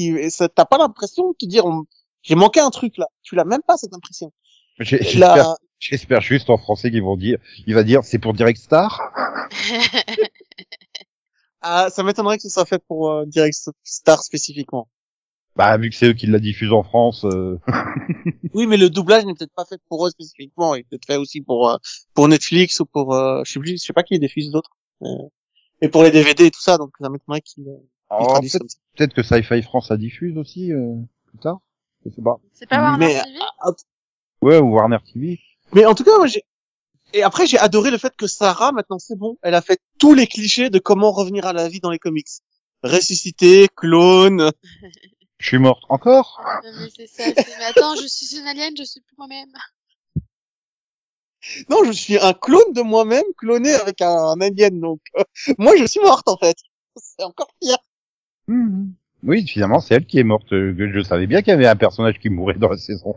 [0.55, 1.85] T'as pas l'impression de te dire, on-
[2.23, 3.07] j'ai manqué un truc là.
[3.23, 4.31] Tu l'as même pas, cette impression.
[4.77, 8.59] La- J'espère j'espère juste en français qu'ils vont dire, il va dire, c'est pour Direct
[8.59, 8.99] Star?
[11.61, 14.87] Ah, ça m'étonnerait que ce soit fait pour euh, Direct Star spécifiquement.
[15.55, 17.59] Bah, vu que c'est eux qui la diffusent en France, euh,
[18.55, 20.73] Oui, mais le doublage n'est peut-être pas fait pour eux spécifiquement.
[20.75, 21.77] Il est peut-être fait aussi pour euh,
[22.15, 24.71] pour Netflix ou pour euh, je sais plus, je sais pas qui diffuse d'autres.
[25.03, 25.07] Euh,
[25.81, 27.65] et pour les DVD et tout ça, donc ça m'étonnerait qu'ils
[28.97, 30.95] peut-être que Sci-Fi France la diffuse aussi, euh,
[31.27, 31.59] plus tard.
[32.05, 32.37] Je sais pas.
[32.53, 33.39] C'est pas Warner Mais- TV
[34.41, 35.39] Ouais, ou Warner TV.
[35.73, 36.43] Mais en tout cas, moi j'ai
[37.13, 40.13] et après j'ai adoré le fait que Sarah maintenant c'est bon, elle a fait tous
[40.13, 42.27] les clichés de comment revenir à la vie dans les comics.
[42.83, 44.51] Ressuscité, clone.
[45.37, 45.83] Je suis morte.
[45.89, 46.41] Encore?
[46.63, 47.23] Non, mais c'est ça,
[47.59, 49.51] mais attends, je suis une alien, je suis plus moi-même.
[51.69, 54.79] Non, je suis un clone de moi-même, cloné avec un, un alien.
[54.79, 55.23] Donc euh,
[55.57, 56.57] moi je suis morte en fait.
[56.95, 57.77] C'est encore pire.
[58.47, 58.93] Mhm.
[59.23, 60.51] Oui, finalement, c'est elle qui est morte.
[60.53, 63.15] Euh, Je savais bien qu'il y avait un personnage qui mourait dans la saison.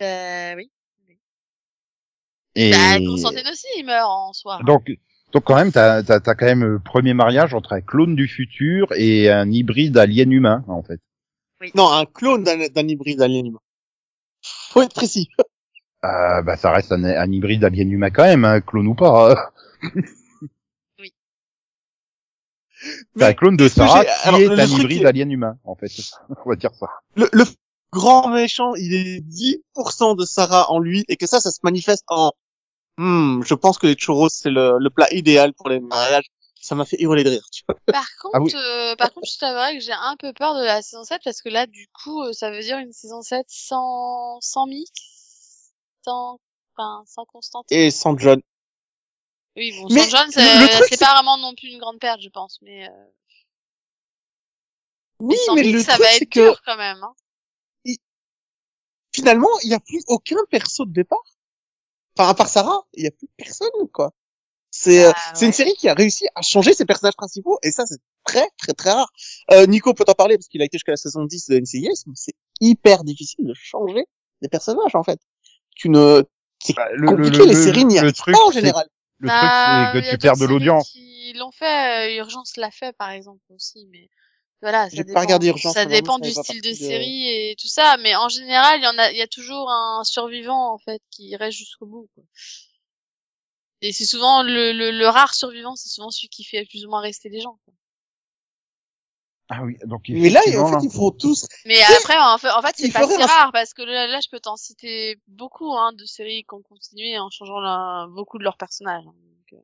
[0.00, 0.70] Euh, oui.
[2.54, 4.58] Et Bah, Constantine aussi, il meurt en soi.
[4.64, 4.90] donc,
[5.32, 8.28] donc quand même, t'as, t'as, t'as quand même le premier mariage entre un clone du
[8.28, 11.00] futur et un hybride alien humain, en fait.
[11.74, 13.60] Non, un clone d'un d'un hybride alien humain.
[14.70, 15.28] Faut être précis.
[16.04, 19.32] Euh, bah, ça reste un, un hybride alien humain quand même, hein, clone ou pas.
[19.82, 19.90] hein.
[23.16, 25.90] C'est un clone de Sarah qui alors, est le un hybride alien humain, en fait.
[26.44, 26.86] On va dire ça.
[27.14, 27.44] le, le
[27.92, 32.04] grand méchant, il est 10% de Sarah en lui et que ça, ça se manifeste
[32.08, 32.32] en
[32.98, 36.24] Hmm, je pense que les churros, c'est le, le plat idéal pour les mariages.
[36.62, 37.76] Ça m'a fait hurler de rire, tu vois.
[37.92, 38.52] Par contre, Ah oui.
[38.54, 41.42] euh, par contre, je t'avouerai que j'ai un peu peur de la saison 7 parce
[41.42, 44.90] que là, du coup, euh, ça veut dire une saison 7 sans, sans mix,
[46.04, 46.40] sans,
[46.74, 47.76] enfin, sans Constantine.
[47.76, 48.40] Et sans John.
[49.56, 51.78] Oui, bon, Mais sans John, le- c'est, le truc, c'est pas vraiment non plus une
[51.78, 52.90] grande perte, je pense, mais, euh,
[55.20, 57.14] Oui, mais le ça truc, va c'est être que dur quand même, hein.
[59.14, 61.22] finalement, il n'y a plus aucun perso de départ.
[62.18, 64.12] Enfin, à part Sarah, il n'y a plus personne, quoi.
[64.70, 67.70] C'est euh, Ah, c'est une série qui a réussi à changer ses personnages principaux, et
[67.70, 69.10] ça, c'est très, très, très rare.
[69.52, 72.04] Euh, Nico peut en parler, parce qu'il a été jusqu'à la saison 10 de NCIS,
[72.06, 74.04] mais c'est hyper difficile de changer
[74.42, 75.18] des personnages, en fait.
[75.74, 76.22] Tu ne...
[76.62, 78.88] C'est Bah, le- compliqué, le- les le- séries n'y arrivent truc, pas, en général.
[79.18, 80.90] Le Bah, truc, c'est a que tu perds de l'audience.
[80.92, 84.08] qui l'ont fait, euh, Urgence l'a fait, par exemple, aussi, mais
[84.62, 85.20] voilà, ça J'ai pas dépend.
[85.20, 88.80] regardé Urgence, ça dépend du style de de- série et tout ça, mais en général,
[88.80, 91.86] il y en a, il y a toujours un survivant, en fait, qui reste jusqu'au
[91.86, 92.24] bout, quoi.
[93.80, 96.90] Et c'est souvent le, le, le rare survivant, c'est souvent celui qui fait plus ou
[96.90, 97.58] moins rester les gens.
[97.64, 97.74] quoi.
[99.48, 101.46] Ah oui, donc Mais là, en fait, ils font tous...
[101.66, 104.18] Mais après, en fait, en fait, c'est pas si un- rare parce que là, là,
[104.20, 108.38] je peux t'en citer beaucoup hein, de séries qui ont continué en changeant la- beaucoup
[108.38, 109.04] de leurs personnages.
[109.06, 109.62] hein, donc, euh.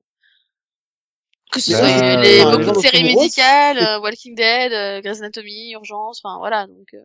[1.52, 4.72] Que ce Bah, soit euh, les, bah, beaucoup les de séries médicales, euh, Walking Dead,
[4.72, 6.68] euh, Grey's Anatomy, Urgence, enfin voilà.
[6.68, 6.98] Donc, euh,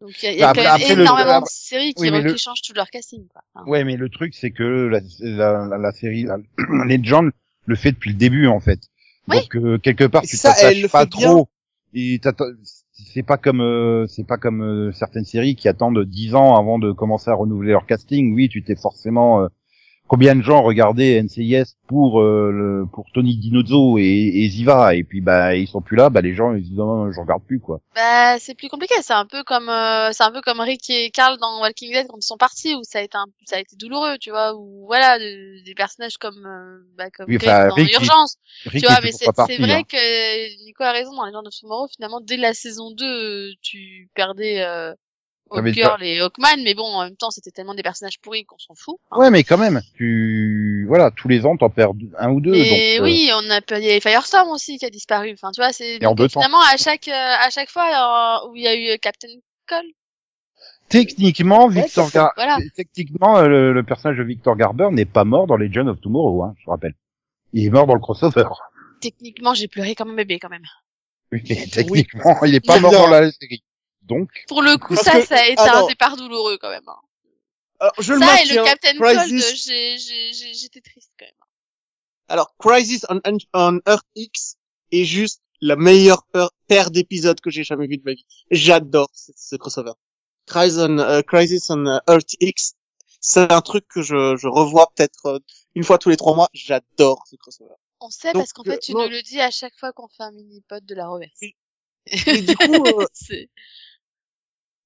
[0.00, 2.10] donc il y a, Bah, après- quand même après, le- énormément après- de séries qui,
[2.10, 3.28] oui, qui changent tout leur casting.
[3.28, 3.42] Quoi.
[3.54, 6.38] Enfin, Ouais, mais le truc, c'est que la, la, la, la série, la,
[6.86, 7.30] Legend
[7.66, 8.80] le fait depuis le début, en fait.
[9.28, 9.36] Oui.
[9.42, 11.46] Donc, euh, quelque part, tu t'attaches le pas trop.
[11.94, 12.20] Et
[12.92, 16.78] c'est pas comme, euh, c'est pas comme euh, certaines séries qui attendent 10 ans avant
[16.78, 18.34] de commencer à renouveler leur casting.
[18.34, 19.48] Oui, tu t'es forcément, euh,
[20.08, 24.02] combien de gens regardaient NCIS pour, euh, le, pour Tony Dinozzo et,
[24.34, 26.78] et Ziva, et puis, bah, ils sont plus là, bah, les gens, ils se disent,
[26.78, 27.80] non, je regarde plus, quoi.
[27.94, 28.94] Bah, c'est plus compliqué.
[29.02, 32.06] C'est un peu comme, euh, c'est un peu comme Rick et Carl dans Walking Dead
[32.08, 34.54] quand ils sont partis, où ça a été un, ça a été douloureux, tu vois,
[34.54, 38.36] ou voilà, de- des personnages comme, euh, bah, comme Oui, enfin, dans Rick, Urgence.
[38.66, 39.26] Rick tu vois, mais c'est
[39.58, 39.82] vrai hein.
[39.82, 41.88] que Nico a raison dans les gens of Tomorrow.
[41.94, 44.64] Finalement, dès la saison 2, euh, tu perdais
[45.50, 48.74] Hawkgirl et Hawkman, mais bon, en même temps, c'était tellement des personnages pourris qu'on s'en
[48.74, 48.96] fout.
[49.10, 49.18] hein.
[49.18, 52.52] Ouais, mais quand même, tu, voilà, tous les ans, t'en perds un ou deux.
[52.52, 55.32] Mais donc, euh, oui, on a il y a Firestorm aussi qui a disparu.
[55.32, 56.40] Enfin, tu vois, c'est Et deux temps.
[56.40, 59.28] finalement à chaque euh, à chaque fois euh, où il y a eu Captain
[59.68, 59.86] Cole.
[60.88, 62.58] Techniquement, Ouais, Victor fait- Gar- voilà.
[62.74, 66.44] techniquement, euh, le, le personnage de Victor Garber n'est pas mort dans Legend of Tomorrow,
[66.44, 66.94] hein, je rappelle.
[67.52, 68.44] Il est mort dans le crossover.
[69.00, 70.64] Techniquement, j'ai pleuré comme un bébé quand même.
[71.30, 73.62] Oui, mais techniquement, il est pas mort dans la série.
[74.08, 76.88] Donc, Pour le coup, ça, que- ça a été alors- un départ douloureux quand même.
[76.88, 76.96] hein.
[77.80, 78.62] Alors, je le Ça et maintiens.
[78.62, 81.34] le Captain Cold, Crisis- j'ai- j'ai- j'ai- j'étais triste quand même.
[82.28, 84.56] Alors, Crisis on, Earth X
[84.90, 86.24] est juste la meilleure
[86.66, 88.26] paire d'épisodes que j'ai jamais vu de ma vie.
[88.50, 89.92] J'adore ce, ce crossover.
[90.46, 92.74] Crisis on, euh, Crisis on euh, Earth X,
[93.20, 95.38] c'est un truc que je, je revois peut-être euh,
[95.74, 96.48] une fois tous les trois mois.
[96.54, 97.74] J'adore ce crossover.
[98.00, 99.04] On sait Donc, parce qu'en fait, tu euh, non.
[99.04, 101.40] nous le dis à chaque fois qu'on fait un mini-pod de la reverse.
[102.06, 103.50] Et du coup, euh, C'est-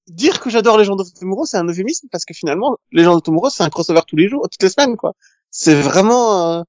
[0.09, 3.15] dire que j'adore les gens of Tomorrow, c'est un euphémisme parce que finalement, les gens
[3.17, 5.13] of Tomorrow, c'est un crossover tous les jours, toutes les semaines, quoi.
[5.51, 6.63] c'est vraiment euh,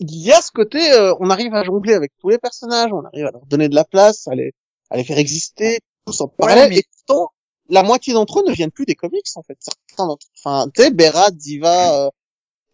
[0.00, 3.04] il y a ce côté euh, on arrive à jongler avec tous les personnages on
[3.04, 4.52] arrive à leur donner de la place à les
[4.90, 7.30] à les faire exister tous en parallèle mais- et pourtant
[7.68, 10.82] la moitié d'entre eux ne viennent plus des comics en fait certains d'entre enfin tu
[10.82, 12.10] sais Berat Diva euh,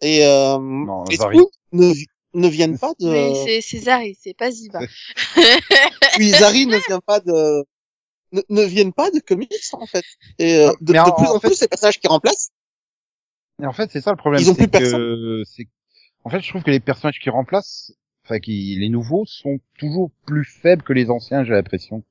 [0.00, 1.16] et euh, Non, et.
[1.16, 4.80] Spoon ne vi- ne viennent pas de Oui, c'est c'est Zari, c'est pas Ziva.
[6.18, 7.64] oui Zari ne vient pas de
[8.32, 10.04] ne, ne viennent pas de comics en fait
[10.38, 12.50] et euh, Non, de, en- plus en en fait- plus ces personnages qui remplacent
[13.62, 14.42] Et en fait, c'est ça le problème.
[14.42, 15.42] Ils ont c'est plus que,
[16.24, 17.92] en fait, je trouve que les personnages qui remplacent,
[18.24, 22.02] enfin, qui, les nouveaux sont toujours plus faibles que les anciens, j'ai l'impression.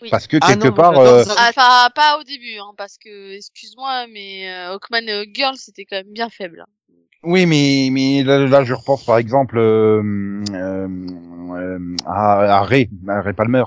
[0.00, 0.08] Oui.
[0.10, 1.34] Parce que Ah quelque non, moi, part, j'adore euh.
[1.36, 5.84] Ah, Enfin, pas au début, hein, parce que, excuse-moi, mais euh, Hawkman euh, Girl, c'était
[5.84, 6.60] quand même bien faible.
[6.66, 6.94] hein.
[7.22, 10.02] oui, mais, mais là, là, je repense par exemple euh,
[10.52, 10.88] euh,
[11.56, 13.62] euh, à, à Ray, à Ray Palmer.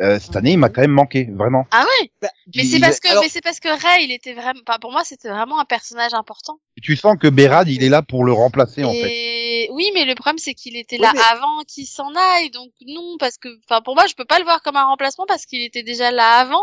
[0.00, 1.66] Euh, cette année, il m'a quand même manqué, vraiment.
[1.70, 4.32] Ah ouais Bah, Mais c'est parce que, alors- mais c'est parce que Ray, il était
[4.34, 6.58] vraiment, enfin, pour moi, c'était vraiment un personnage important.
[6.82, 9.68] Tu sens que Berad, il est là pour le remplacer, en fait.
[9.70, 12.70] Oui, mais le problème, c'est qu'il était Oui, là mais- avant qu'il s'en aille, donc
[12.86, 15.46] non, parce que, enfin, pour moi, je peux pas le voir comme un remplacement parce
[15.46, 16.62] qu'il était déjà là avant.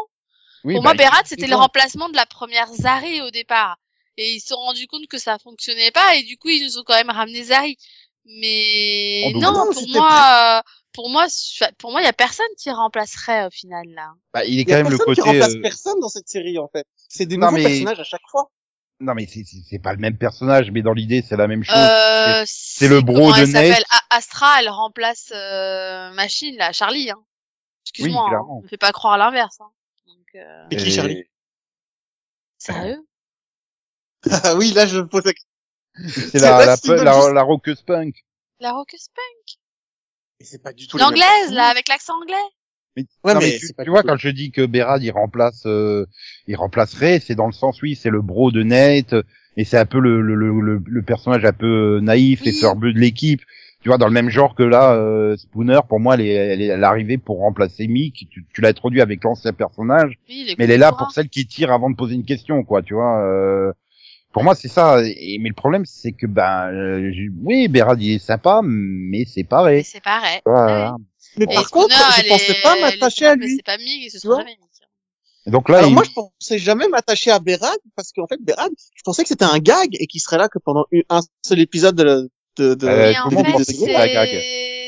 [0.65, 3.77] Oui, pour bah, moi, Berat, c'était le remplacement de la première Zari au départ.
[4.17, 6.77] Et ils se sont rendus compte que ça fonctionnait pas, et du coup, ils nous
[6.77, 7.77] ont quand même ramené Zari.
[8.25, 9.43] Mais En double.
[9.43, 10.61] non, Non, pour moi, euh,
[10.93, 11.25] pour moi,
[11.77, 14.11] pour moi, il y a personne qui remplacerait au final là.
[14.33, 15.21] bah, il est y quand a même le côté.
[15.21, 16.85] qui remplace euh, personne dans cette série en fait.
[17.09, 18.49] C'est des Non, nouveaux mais- personnages à chaque fois.
[18.99, 21.63] Non, mais c'est, c'est, c'est pas le même personnage, mais dans l'idée, c'est la même
[21.63, 21.75] chose.
[21.75, 23.83] Euh, c'est le bro de elle s'appelle Nate.
[23.89, 27.09] A- Astra, elle remplace euh, Machine là, Charlie.
[27.09, 27.17] Hein.
[27.85, 28.61] Excuse-moi, Oui, hein, clairement.
[28.61, 29.57] ne fais pas croire l'inverse.
[29.59, 29.71] Hein.
[30.05, 31.23] Donc, euh, Et qui, Charlie?
[32.59, 32.99] Sérieux?
[34.43, 35.49] Ah oui, là je pose la question.
[35.95, 38.23] C'est la, la, la, la rockeuse punk.
[38.59, 39.57] La Rockeuse Punk,
[40.39, 42.35] c'est pas du tout l'anglaise là, avec l'accent anglais.
[42.95, 44.07] Mais, Ouais, non, mais mais tu, tu vois, tout.
[44.09, 46.05] quand je dis que Berad, il remplace, euh,
[46.47, 49.15] il remplacerait, c'est dans le sens, oui, c'est le bro de Nate,
[49.57, 52.53] et c'est un peu le, le, le, le- le personnage un peu naïf et Oui.
[52.53, 53.41] sorbeux de l'équipe.
[53.81, 56.61] Tu vois, dans le même genre que là, euh, Spooner, pour moi, elle est, elle
[56.61, 58.27] est, elle est arrivée pour remplacer Mick.
[58.29, 61.47] Tu, tu l'as introduit avec l'ancien personnage, Oui, mais elle est là pour celle qui
[61.47, 63.21] tire avant de poser une question, quoi, tu vois.
[63.25, 63.73] euh,
[64.31, 65.01] pour moi, c'est ça.
[65.03, 69.25] Et, mais le problème, c'est que, ben, euh, je- oui, Berad, il est sympa, mais
[69.25, 69.83] c'est pareil.
[69.83, 70.41] c'est pareil.
[70.45, 70.95] Voilà.
[71.37, 73.55] Mais Et par contre, je pensais est- pas m'attacher à mais lui.
[73.55, 74.67] C'est pas Mig, sera vois jamais Mig.
[75.47, 78.39] Et Donc là, Alors il, moi, je pensais jamais m'attacher à Berad parce qu'en fait,
[78.41, 81.21] Berad, je pensais que c'était un gag et qu'il serait là que pendant une- un
[81.45, 83.73] seul épisode de de, de, Euh, en fait, c'est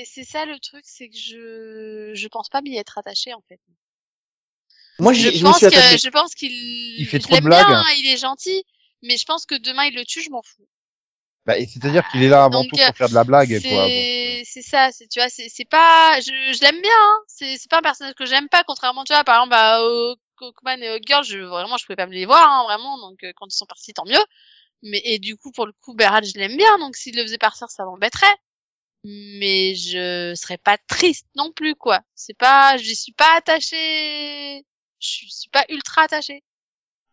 [0.06, 3.58] c'est ça le truc, c'est que je je pense pas m'y être attaché en fait.
[5.00, 7.40] Moi, Je, je me pense suis que je pense qu'il Il fait je trop de
[7.42, 7.66] bien, blagues.
[7.70, 8.64] hein, il est gentil,
[9.04, 10.68] mais je pense que demain il le tue, je m'en fous.
[11.46, 13.86] bah, c'est-à-dire qu'il est là avant Donc, tout pour faire de la blague, quoi.
[13.88, 17.20] Euh, C'est ça, c'est tu vois, c'est c'est pas je, je l'aime bien, hein.
[17.28, 20.82] c'est c'est pas un personnage que j'aime pas contrairement tu vois par exemple Hawk- Hawkman
[20.84, 23.46] et Hawkgirl, je vraiment je pouvais pas me les voir hein, vraiment donc euh, quand
[23.48, 24.24] ils sont partis tant mieux.
[24.82, 27.38] Mais et du coup pour le coup Berat je l'aime bien donc s'il le faisait
[27.38, 28.36] partir ça m'embêterait.
[29.06, 32.02] Mais je serais pas triste non plus quoi.
[32.16, 34.66] C'est pas je suis pas attachée.
[35.00, 36.42] Je suis pas ultra attachée.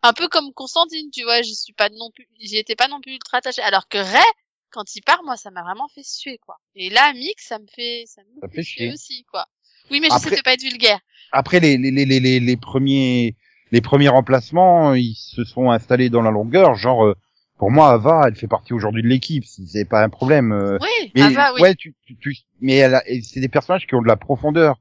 [0.03, 3.01] Un peu comme Constantine, tu vois, j'y suis pas non plus j'y étais pas non
[3.01, 4.23] plus ultra attachée alors que Ray
[4.71, 6.55] quand il part, moi, ça m'a vraiment fait suer, quoi.
[6.75, 8.89] Et là, Mick, ça me fait, ça me Ça fait, chier.
[8.93, 9.45] aussi, quoi.
[9.91, 10.99] Oui, mais Après- j'essaie de pas être vulgaire.
[11.33, 13.35] Après les, les, les, les, les premiers
[13.71, 16.75] les premiers remplacements, ils se sont installés dans la longueur.
[16.75, 17.15] Genre, euh,
[17.57, 19.43] pour moi, Ava, elle fait partie aujourd'hui de l'équipe.
[19.45, 20.53] C'est pas un problème.
[20.53, 21.61] euh, Oui, mais Ava, oui.
[21.61, 22.81] ouais, tu, tu, tu- mais
[23.23, 24.77] c'est des personnages qui ont de la profondeur.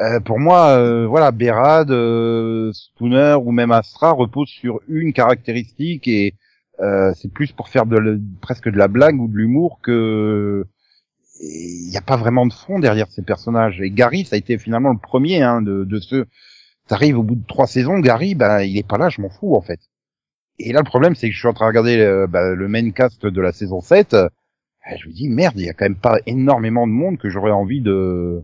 [0.00, 6.08] Euh, pour moi, euh, voilà, Berad, euh, Spooner ou même Astra reposent sur une caractéristique
[6.08, 6.34] et
[6.80, 10.64] euh, c'est plus pour faire de, le- presque de la blague ou de l'humour que
[11.42, 13.80] il n'y a pas vraiment de fond derrière ces personnages.
[13.80, 16.26] Et Gary, ça a été finalement le premier hein, de, de ceux.
[16.88, 19.54] T'arrives au bout de trois saisons, Gary, bah il est pas là, je m'en fous
[19.56, 19.80] en fait.
[20.58, 22.68] Et là, le problème, c'est que je suis en train de regarder euh, bah, le
[22.68, 24.14] main cast de la saison 7.
[24.14, 24.28] euh,
[24.98, 27.50] je me dis merde, il y a quand même pas énormément de monde que j'aurais
[27.52, 28.42] envie de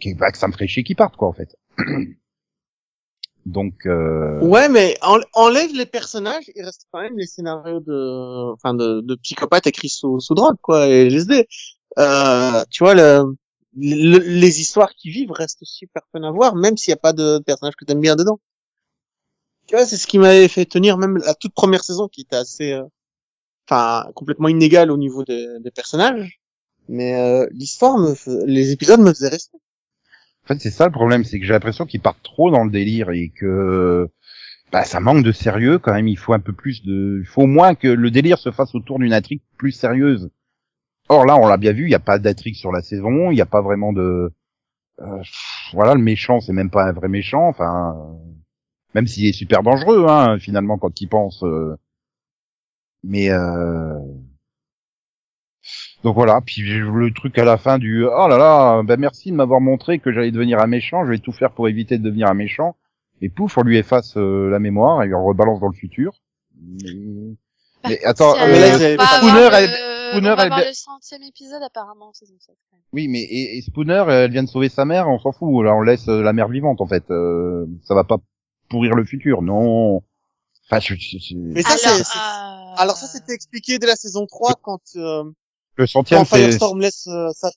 [0.00, 1.56] qui- bah, que ça me ferait chier qu'ils partent quoi en fait.
[3.46, 4.40] Donc euh...
[4.42, 9.00] Ouais, mais en- enlève les personnages, il reste quand même les scénarios de, enfin, de,
[9.00, 11.46] de psychopathes écrits sous, sous drogue, quoi, et LSD.
[11.98, 13.34] Euh, tu vois, le,
[13.76, 17.14] le- les histoires qui vivent restent super fun à voir, même s'il n'y a pas
[17.14, 18.38] de personnages que t'aimes bien dedans.
[19.66, 22.36] Tu vois, c'est ce qui m'avait fait tenir même la toute première saison, qui était
[22.36, 22.84] assez, euh,
[23.68, 26.37] enfin, complètement inégale au niveau des personnages.
[26.88, 28.14] Mais euh, l'histoire, me,
[28.46, 29.58] les épisodes me faisaient rester.
[30.44, 32.70] En fait, c'est ça le problème, c'est que j'ai l'impression qu'ils partent trop dans le
[32.70, 34.08] délire et que
[34.72, 36.08] bah, ça manque de sérieux quand même.
[36.08, 38.74] Il faut un peu plus de, il faut au moins que le délire se fasse
[38.74, 40.30] autour d'une intrigue plus sérieuse.
[41.10, 43.34] Or là, on l'a bien vu, il n'y a pas d'intrigue sur la saison, il
[43.34, 44.30] n'y a pas vraiment de,
[45.00, 45.22] euh,
[45.72, 47.48] voilà, le méchant, c'est même pas un vrai méchant.
[47.48, 47.96] Enfin,
[48.94, 51.42] même s'il est super dangereux, hein, finalement, quand il pense.
[51.44, 51.76] euh,
[53.02, 53.98] Mais euh...
[56.04, 56.40] donc voilà.
[56.44, 59.60] Puis j'ai le truc à la fin du oh là là, ben merci de m'avoir
[59.60, 61.04] montré que j'allais devenir un méchant.
[61.04, 62.76] Je vais tout faire pour éviter de devenir un méchant.
[63.20, 66.12] Et pouf, on lui efface euh, la mémoire et on rebalance dans le futur.
[66.60, 66.92] Mais,
[67.88, 70.52] mais attends, mais là, euh, on va Spooner, avoir elle- le- Spooner, on va elle-
[70.52, 72.54] avoir le centième épisode apparemment, saison 7.
[72.70, 72.82] quand même.
[72.92, 75.64] oui, mais et, et Spooner, elle vient de sauver sa mère, on s'en fout.
[75.64, 77.04] Là, on laisse euh, la mère vivante en fait.
[77.10, 78.18] Euh, ça va pas
[78.68, 80.02] pourrir le futur, non.
[80.70, 84.26] Enfin, je, je- je- Mais ça, Alors, euh, alors ça, c'était expliqué dès la saison
[84.26, 85.24] 3 quand, euh,
[85.78, 87.50] le centième, c'est Firestorm laisse euh, sa,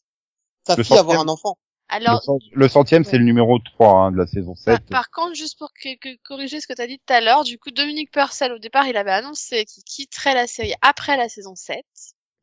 [0.65, 1.19] sa Le avoir centième.
[1.19, 1.57] un enfant.
[1.89, 4.65] le, Alors, cent- le centième, c'est le numéro 3 hein, de la saison 7.
[4.65, 7.19] Par, par contre, juste pour que, que- corriger ce que tu as dit tout à
[7.21, 11.17] l'heure, du coup, Dominique Purcell, au départ, il avait annoncé qu'il quitterait la série après
[11.17, 11.83] la saison 7,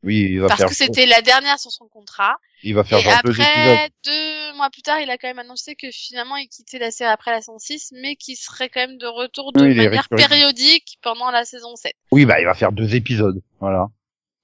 [0.03, 0.69] Oui, il va parce faire.
[0.69, 2.35] que c'était la dernière sur son contrat.
[2.61, 3.47] Il va faire Et genre deux épisodes.
[3.47, 6.91] après, deux mois plus tard, il a quand même annoncé que finalement, il quittait la
[6.91, 9.91] série après la saison 6, mais qu'il serait quand même de retour de Oui, manière
[10.03, 10.17] récurrent.
[10.17, 11.93] périodique pendant la saison 7.
[12.11, 13.41] Oui, bah il va faire deux épisodes.
[13.61, 13.87] Voilà.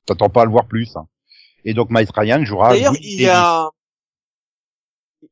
[0.06, 0.96] T'attends pas à le voir plus.
[0.96, 1.08] hein.
[1.66, 2.70] Et donc Miles Ryan jouera.
[2.70, 3.70] D'ailleurs, Will il y a,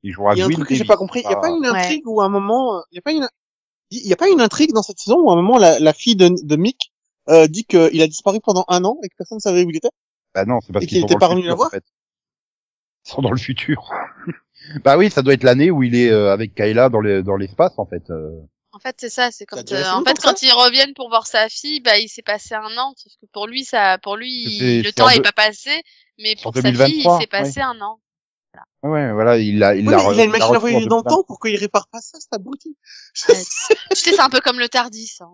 [0.02, 1.22] il jouera il y a un Will truc que j'ai pas compris.
[1.24, 3.12] Il y a pas une intrigue où à un moment, euh, il y a pas
[3.12, 3.28] une,
[3.92, 5.94] il y a pas une intrigue dans cette saison où à un moment la, la
[5.94, 6.92] fille de, de Mick
[7.30, 9.78] euh, dit qu'il a disparu pendant un an et que personne ne savait où il
[9.78, 9.92] était?
[10.34, 11.68] Bah non, c'est parce qu'il sont était pas revenu la voir?
[11.68, 11.84] en fait.
[13.06, 13.92] Ils sont dans le futur.
[14.84, 17.36] bah oui, ça doit être l'année où il est euh, avec Kayla dans les dans
[17.36, 18.10] l'espace en fait.
[18.10, 18.32] euh.
[18.76, 21.48] En fait, c'est ça, c'est quand, euh, en fait, quand ils reviennent pour voir sa
[21.48, 24.92] fille, bah, il s'est passé un an, sauf que pour lui, ça, pour lui, le
[24.92, 25.70] temps en est deux- pas passé,
[26.20, 28.00] mais pour sa fille, il 2023, s'est passé un an.
[28.84, 31.04] Ouais, voilà, il a il Oui, re- il a une machine à voyager dans le
[31.04, 31.16] 2020.
[31.18, 32.78] temps pour qu'il répare pas ça, c'est abruti.
[33.30, 33.36] Ouais.
[33.36, 35.32] tu sais, c'est un peu comme le Tardis, hein.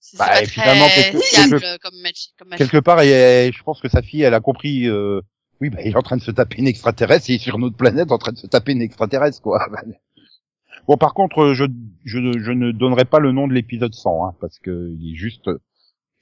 [0.00, 2.66] C'est- Bah, pas finalement, très quelque- fiable quelque- comme match, comme machine.
[2.68, 4.88] quelque part, et, je pense que sa fille, elle a compris.
[4.88, 5.20] euh,
[5.60, 7.76] oui, bah, il est en train de se taper une extraterrestre, il est sur notre
[7.76, 9.64] planète en train de se taper une extraterrestre, quoi.
[10.88, 11.64] Bon, par contre, je,
[12.04, 15.16] je, je ne donnerai pas le nom de l'épisode 100, hein, parce que il est
[15.16, 15.48] juste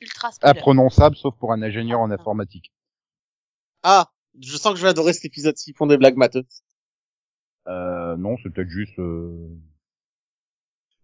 [0.01, 2.71] Ultra imprononçable, sauf pour un ingénieur en informatique.
[3.83, 6.45] Ah, je sens que je vais adorer cet épisode s'ils font des blagues matheux.
[7.69, 8.99] Euh, non, c'est peut-être juste.
[8.99, 9.49] euh,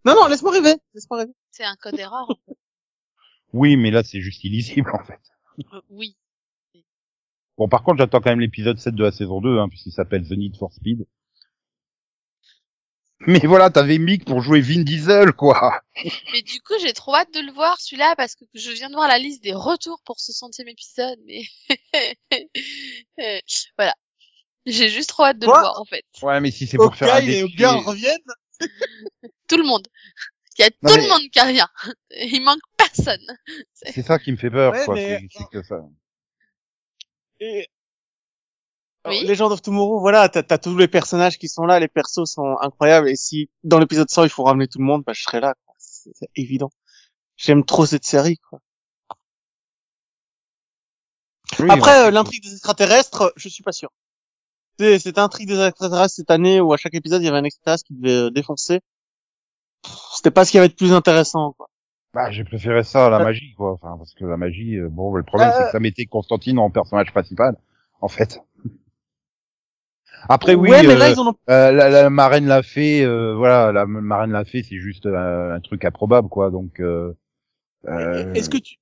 [0.05, 1.33] Non, non, laisse-moi rêver, laisse-moi rêver.
[1.51, 2.29] C'est un code erreur.
[3.53, 5.21] Oui, mais là, c'est juste illisible, en fait.
[5.73, 6.17] Euh, oui.
[7.57, 10.27] Bon, par contre, j'attends quand même l'épisode 7 de la saison 2, hein, puisqu'il s'appelle
[10.29, 11.07] The Need for Speed.
[13.21, 15.81] Mais voilà, t'avais Mick pour jouer Vin Diesel, quoi.
[16.33, 18.95] Mais du coup, j'ai trop hâte de le voir, celui-là, parce que je viens de
[18.95, 21.43] voir la liste des retours pour ce centième épisode, mais
[23.19, 23.39] Euh,
[23.79, 23.95] voilà.
[24.67, 26.05] J'ai juste trop hâte de Quoi le voir, en fait.
[26.23, 27.53] Ouais, mais si c'est pour faire un défi...
[27.53, 28.19] Edgar reviennent.
[29.49, 29.87] Tout le monde.
[30.59, 31.67] Il y a Non, tout mais- le monde qui revient.
[32.35, 33.27] Il manque personne.
[33.75, 34.95] C'est ça qui me fait peur, Ouais, quoi.
[34.95, 35.81] mais- C'est c'est que ça.
[37.41, 37.69] Et...
[39.09, 39.25] Oui.
[39.27, 42.57] Legend of Tomorrow, voilà, t'as as tous les personnages qui sont là, les persos sont
[42.61, 45.41] incroyables, et si dans l'épisode 100 il faut ramener tout le monde, bah je serai
[45.41, 45.75] là, quoi.
[45.79, 46.71] C'est évident.
[47.37, 48.61] J'aime trop cette série, quoi.
[51.61, 52.07] Oui, Après, ouais.
[52.09, 53.91] euh, l'intrigue des extraterrestres, je suis pas sûr.
[54.79, 57.85] Cette intrigue des extraterrestres cette année où à chaque épisode il y avait un extraterrestre
[57.87, 58.81] qui devait euh, défoncer.
[60.15, 61.69] C'était pas ce qui avait de plus intéressant, quoi.
[62.13, 63.25] Bah, j'ai préféré ça à la Euh.
[63.25, 63.73] magie, quoi.
[63.73, 65.67] Enfin, parce que la magie, euh, bon, le problème, c'est Euh.
[65.67, 67.57] que ça mettait Constantine en personnage principal,
[68.01, 68.41] en fait.
[70.29, 73.05] Après, oui, ouais, mais euh, là ils en ont euh, la, la marraine l'a fait,
[73.05, 76.51] euh, voilà, la marraine l'a fait, c'est juste euh, un truc improbable, quoi.
[76.51, 77.13] Donc, euh,
[77.89, 78.77] euh, Est-ce que tu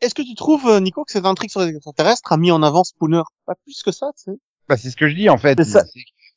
[0.00, 2.62] est-ce que tu trouves euh, Nico que cette intrigue sur les extraterrestres a mis en
[2.62, 3.22] avant Spooner?
[3.46, 4.38] Pas plus que ça, tu sais.
[4.68, 5.58] bah, c'est ce que je dis, en fait.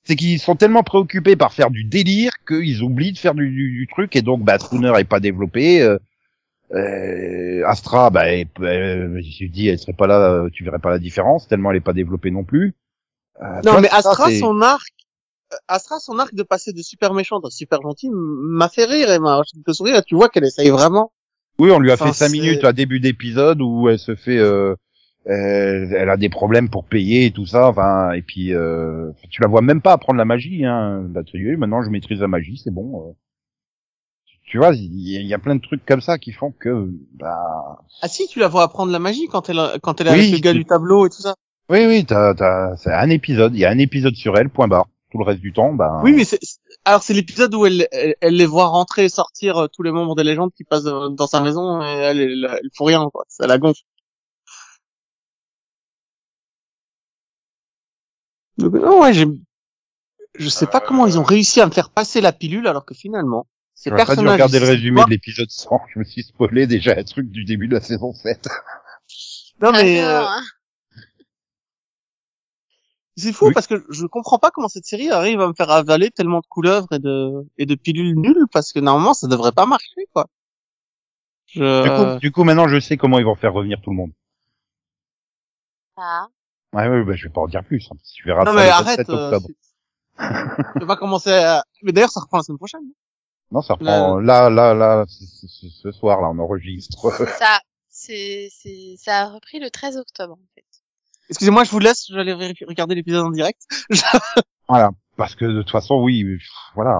[0.03, 3.71] C'est qu'ils sont tellement préoccupés par faire du délire qu'ils oublient de faire du, du,
[3.71, 5.81] du truc, et donc, bah, Spooner est pas développé.
[5.81, 5.97] Euh,
[6.73, 10.89] euh, Astra, bah, elle, euh, je dis, elle serait pas là, euh, tu verrais pas
[10.89, 12.73] la différence, tellement elle est pas développée non plus.
[13.41, 14.88] Euh, Non, mais Astra, son arc,
[15.54, 19.12] euh, Astra, son arc de passer de super méchant à super gentil m'a fait rire
[19.12, 20.04] et m'a fait sourire.
[20.06, 21.12] Tu vois qu'elle essaye vraiment.
[21.60, 24.38] Oui, on lui a Enfin, fait cinq minutes à début d'épisode où elle se fait,
[24.38, 24.76] euh,
[25.26, 27.67] elle a des problèmes pour payer et tout ça.
[27.67, 30.65] Enfin, et puis euh, tu la vois même pas apprendre la magie.
[30.65, 31.02] Hein.
[31.10, 31.21] Bah,
[31.58, 33.08] maintenant je maîtrise la magie, c'est bon.
[33.10, 33.13] euh.
[34.50, 36.52] Tu vois, il y, a- il y a plein de trucs comme ça qui font
[36.52, 40.12] que, bah, Ah si, tu la vois apprendre la magie quand elle, quand elle est
[40.12, 41.35] Oui, avec le gars tu- du tableau et tout ça.
[41.70, 43.54] Oui, oui, t'as, t'as, c'est un épisode.
[43.54, 44.88] Il y a un épisode sur elle, point barre.
[45.12, 46.02] Tout le reste du temps, bah.
[46.04, 46.40] Oui, mais c'est,
[46.84, 49.92] alors c'est l'épisode où elle, elle, elle les voit rentrer et sortir euh, tous les
[49.92, 53.10] membres des légendes qui passent euh, dans sa maison et elle, elle, elle fout rien,
[53.12, 53.24] quoi.
[53.30, 53.82] Ça la gonfle.
[58.58, 59.26] Donc, non, ouais, j'ai,
[60.38, 62.94] je sais pas comment ils ont réussi à me faire passer la pilule alors que
[62.96, 64.34] finalement, ces J'aurais pas dû personnages.
[64.34, 65.80] regarder le résumé de l'épisode 100.
[65.94, 68.48] Je me suis spoilé déjà un truc du début de la saison 7.
[69.62, 70.42] Non mais, euh, Alors, hein.
[73.18, 73.54] C'est fou Oui.
[73.54, 76.46] parce que je comprends pas comment cette série arrive à me faire avaler tellement de
[76.48, 80.28] couleuvres et de et de pilules nulles parce que normalement ça devrait pas marcher quoi.
[81.48, 81.84] Je...
[81.84, 84.12] Du coup, du coup, maintenant, je sais comment ils vont faire revenir tout le monde.
[85.96, 86.28] Ah.
[86.74, 87.88] Ouais, ouais, bah, je vais pas en dire plus.
[87.92, 89.00] Hein, tu verras non ça mais le arrête.
[89.08, 89.48] 27 euh, octobre.
[90.76, 91.63] Je vais pas commencer à...
[91.84, 92.82] Mais d'ailleurs, ça reprend la semaine prochaine.
[93.52, 97.10] Non, ça reprend là, là, là, ce soir, là, on enregistre.
[97.38, 100.65] Ça, c'est, c'est, ça a repris le 13 octobre, en fait.
[101.30, 103.62] Excusez-moi, je vous laisse, j'allais regarder l'épisode en direct.
[104.69, 106.25] voilà, parce que de toute façon, oui,
[106.75, 106.98] voilà.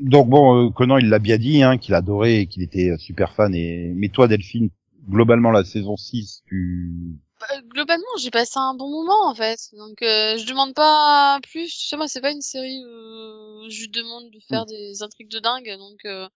[0.00, 3.32] Donc bon, euh, Conan, il l'a bien dit, hein, qu'il adorait et qu'il était super
[3.34, 3.54] fan.
[3.54, 4.70] Et mais toi, Delphine,
[5.08, 9.58] globalement, la saison 6, tu Bah, globalement, j'ai passé un bon moment, en fait.
[9.72, 11.66] Donc, euh, je demande pas plus.
[11.66, 15.30] Tu sais, moi, c'est pas une série où je lui demande de faire des intrigues
[15.30, 15.76] de dingue.
[15.78, 16.28] Donc, euh,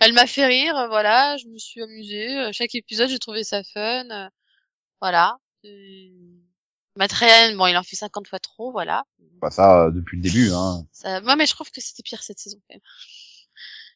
[0.00, 1.36] elle m'a fait rire, voilà.
[1.36, 2.52] Je me suis amusée.
[2.52, 4.30] Chaque épisode, j'ai trouvé ça fun.
[5.00, 5.38] Voilà.
[6.96, 9.04] Matt Ryan, bon, il en fait 50 fois trop, voilà.
[9.40, 10.86] pas ça euh, depuis le début, hein.
[10.92, 11.20] Ça...
[11.22, 12.82] Moi, mais je trouve que c'était pire cette saison, quand même.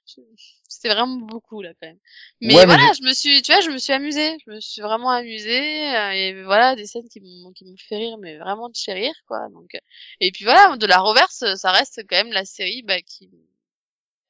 [0.06, 0.22] Je-
[0.68, 1.98] C'était vraiment beaucoup, là, quand même.
[2.40, 4.36] Mais Ouais, mais voilà, je me suis, tu vois, je me suis amusée.
[4.46, 5.94] Je me suis vraiment amusée.
[5.96, 8.92] euh, et voilà, des scènes qui m'ont, qui m'ont fait rire, mais vraiment de chez
[8.94, 9.48] rire, quoi.
[9.52, 9.78] Donc, euh,
[10.20, 13.28] et puis voilà, de la reverse, ça reste quand même la série, bah, qui,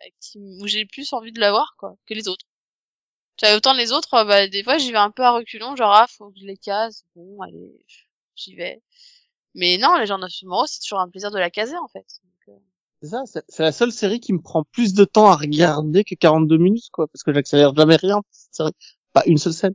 [0.00, 2.46] bah, qui, où j'ai le plus envie de la voir, quoi, que les autres.
[3.38, 5.92] Tu vois, autant les autres, bah, des fois, j'y vais un peu à reculons, genre,
[5.92, 7.04] ah, faut que je les case.
[7.14, 7.72] Bon, allez,
[8.34, 8.82] j'y vais.
[9.54, 12.06] Mais non, les gens Tomorrow, c'est toujours un plaisir de la caser, en fait.
[12.48, 12.52] Euh,
[13.02, 16.14] C'est ça, c'est la seule série qui me prend plus de temps à regarder que
[16.16, 18.22] 42 minutes, quoi, parce que j'accélère jamais rien.
[18.50, 18.72] C'est vrai.
[19.12, 19.74] Pas une seule scène.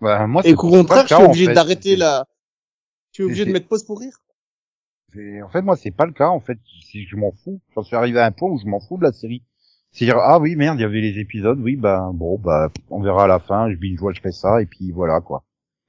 [0.00, 1.54] Bah, moi, Et au pas contraire, je suis en obligé fait.
[1.54, 2.26] d'arrêter la,
[3.12, 4.18] tu es obligé de mettre pause pour rire.
[5.16, 6.28] Et en fait, moi, c'est pas le cas.
[6.28, 8.80] En fait, si je m'en fous, j'en suis arrivé à un point où je m'en
[8.80, 9.42] fous de la série.
[9.94, 13.24] C'est-à-dire, ah oui, merde, il y avait les épisodes, oui, bah bon, bah on verra
[13.24, 13.70] à la fin.
[13.70, 15.44] Je binge je fais ça, et puis voilà quoi.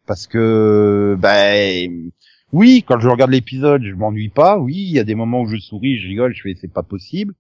[0.06, 2.12] Parce que, ben,
[2.54, 4.60] oui, quand je regarde l'épisode, je m'ennuie pas.
[4.60, 6.84] Oui, il y a des moments où je souris, je rigole, je fais, c'est pas
[6.84, 7.34] possible.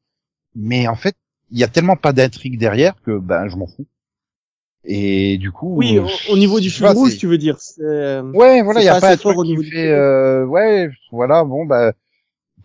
[0.55, 1.15] Mais en fait,
[1.51, 3.85] il y a tellement pas d'intrigue derrière que, ben, je m'en fous.
[4.85, 7.59] Et du coup, Oui, au, au niveau du fil rouge, tu veux dire.
[7.59, 10.89] c'est- Ouais, voilà, il y a pas pas un truc au qui fait, euh, ouais,
[11.11, 11.93] voilà, bon, bah,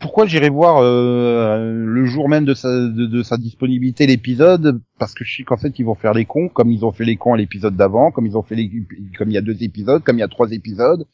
[0.01, 4.81] pourquoi j'irais voir euh, le jour même de sa, de, sa disponibilité l'épisode?
[4.99, 7.05] Parce que je sais qu'en fait ils vont faire les cons, comme ils ont fait
[7.05, 8.71] les cons à l'épisode d'avant, comme ils ont fait les,
[9.17, 11.07] comme il y a deux épisodes, comme il y a trois épisodes.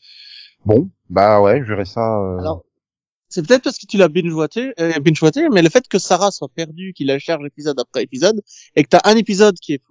[0.64, 2.18] Bon, bah ouais, je ça.
[2.18, 2.64] euh, Alors,
[3.28, 6.48] c'est peut-être parce que tu l'as binge-watché, euh, binge-watché, mais le fait que Sarah soit
[6.54, 8.40] perdue, qu'il la cherche épisode après épisode,
[8.76, 9.82] et que t'as un épisode qui est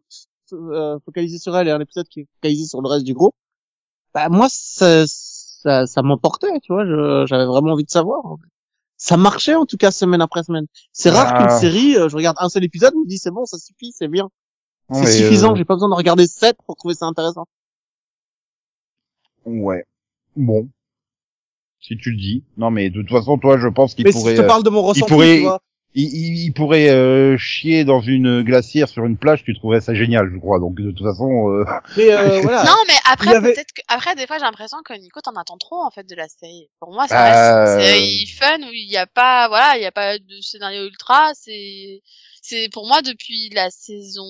[0.54, 3.36] euh, focalisé sur elle et un épisode qui est focalisé sur le reste du groupe,
[4.14, 6.86] bah moi ça, ça, ça m'emportait, tu vois,
[7.26, 8.26] j'avais vraiment envie de savoir.
[8.26, 8.55] en fait.
[8.98, 10.68] Ça marchait en tout cas semaine après semaine.
[10.93, 11.38] C'est rare Ah.
[11.48, 14.08] qu'une série, euh, je regarde un seul épisode, me dis c'est bon, ça suffit, c'est
[14.08, 14.30] bien,
[14.91, 17.46] c'est mais, suffisant, euh, j'ai pas besoin de regarder sept pour trouver ça intéressant.
[19.46, 19.86] ouais,
[20.36, 20.70] bon.
[21.82, 22.43] Si tu le dis.
[22.58, 24.32] Non, mais de toute façon, toi, je pense qu'il Mais pourrait.
[24.32, 25.62] si je te euh, parle de mon ressenti, pourrait- tu vois,
[25.96, 29.96] il, il- il pourrait euh, chier dans une glacière sur une plage, tu trouverais ça
[29.96, 30.60] génial, je crois.
[30.60, 31.66] Donc de toute façon, euh,
[31.98, 32.64] mais euh, voilà.
[32.66, 35.34] Non, mais après, y avait- peut-être que, après, des fois, j'ai l'impression que Nico t'en
[35.36, 36.70] attend trop, en fait, de la série.
[36.80, 39.80] Pour moi, ça Euh, reste une série fun où il n'y a pas, voilà, il
[39.80, 42.02] n'y a pas de scénario ultra, c'est,
[42.41, 44.26] c'est, pour moi, depuis la saison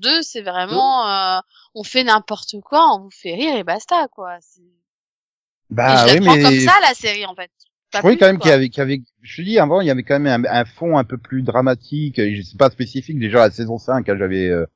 [0.00, 1.40] 2, c'est vraiment, euh,
[1.74, 4.36] on fait n'importe quoi, on vous fait rire et basta, quoi.
[4.40, 7.50] C'est- et bah je oui, prends mais comme ça, la série, en fait.
[7.92, 9.86] Je trouvais quand même qu'il y avait, qu'il y avait, je te dis avant, il
[9.86, 12.18] y avait quand même un, un fond un peu plus dramatique.
[12.18, 13.18] et Je sais pas spécifique.
[13.18, 14.66] Déjà la saison 5, hein, j'avais, euh,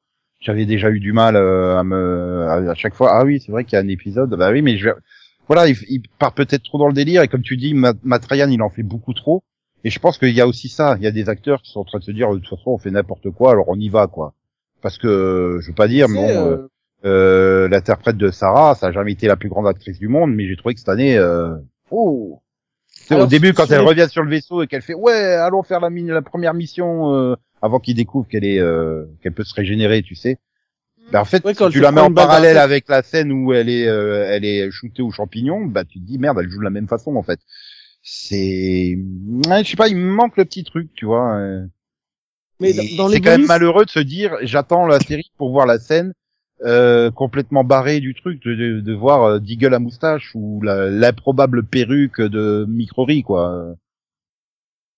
[0.40, 3.10] j'avais déjà eu du mal euh, à me, à, à chaque fois.
[3.12, 4.30] Ah oui, c'est vrai qu'il y a un épisode.
[4.34, 4.88] Bah oui, mais je,
[5.46, 7.22] voilà, il, il part peut-être trop dans le délire.
[7.22, 9.42] Et comme tu dis, Matt Matt Ryan, il en fait beaucoup trop.
[9.84, 10.96] Et je pense qu'il y a aussi ça.
[10.98, 12.70] Il y a des acteurs qui sont en train de se dire, de toute façon,
[12.70, 14.34] on fait n'importe quoi, alors on y va, quoi.
[14.80, 16.68] Parce que, je veux pas dire, mais bon, euh, euh,
[17.04, 20.46] euh, l'interprète de Sarah, ça a jamais été la plus grande actrice du monde, mais
[20.46, 21.56] j'ai trouvé que cette année, euh,
[21.90, 22.41] oh.
[23.12, 25.80] Alors, au début, quand elle revient sur le vaisseau et qu'elle fait, ouais, allons faire
[25.80, 29.54] la, mi- la première mission, euh, avant qu'il découvre qu'elle est, euh, qu'elle peut se
[29.54, 30.38] régénérer, tu sais.
[31.10, 33.68] Ben, en fait, Ouais, si tu la mets en parallèle avec la scène où elle
[33.68, 36.64] est, euh, elle est shootée aux champignons, bah tu te dis merde, elle joue de
[36.64, 37.40] la même façon en fait.
[38.02, 38.96] C'est,
[39.48, 41.36] ouais, je sais pas, il me manque le petit truc, tu vois.
[41.36, 41.66] euh.
[42.60, 45.66] mais dans, dans c'est quand même malheureux de se dire j'attends la série pour voir
[45.66, 46.12] la scène
[46.64, 51.64] euh, complètement barrée du truc de, de, de voir euh, Deagle à moustache ou l'improbable
[51.64, 53.74] perruque de Microry quoi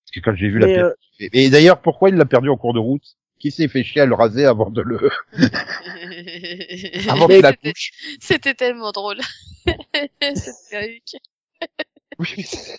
[0.05, 2.57] parce que quand j'ai vu la perruque euh, et d'ailleurs pourquoi il l'a perdu en
[2.57, 3.17] cours de route?
[3.37, 4.97] Qui s'est fait chier à le raser avant de le
[7.09, 7.91] avant qu'il accouche
[8.21, 9.19] C'était tellement drôle.
[10.21, 11.17] Cette perruque.
[12.19, 12.77] Oui, mais c'est-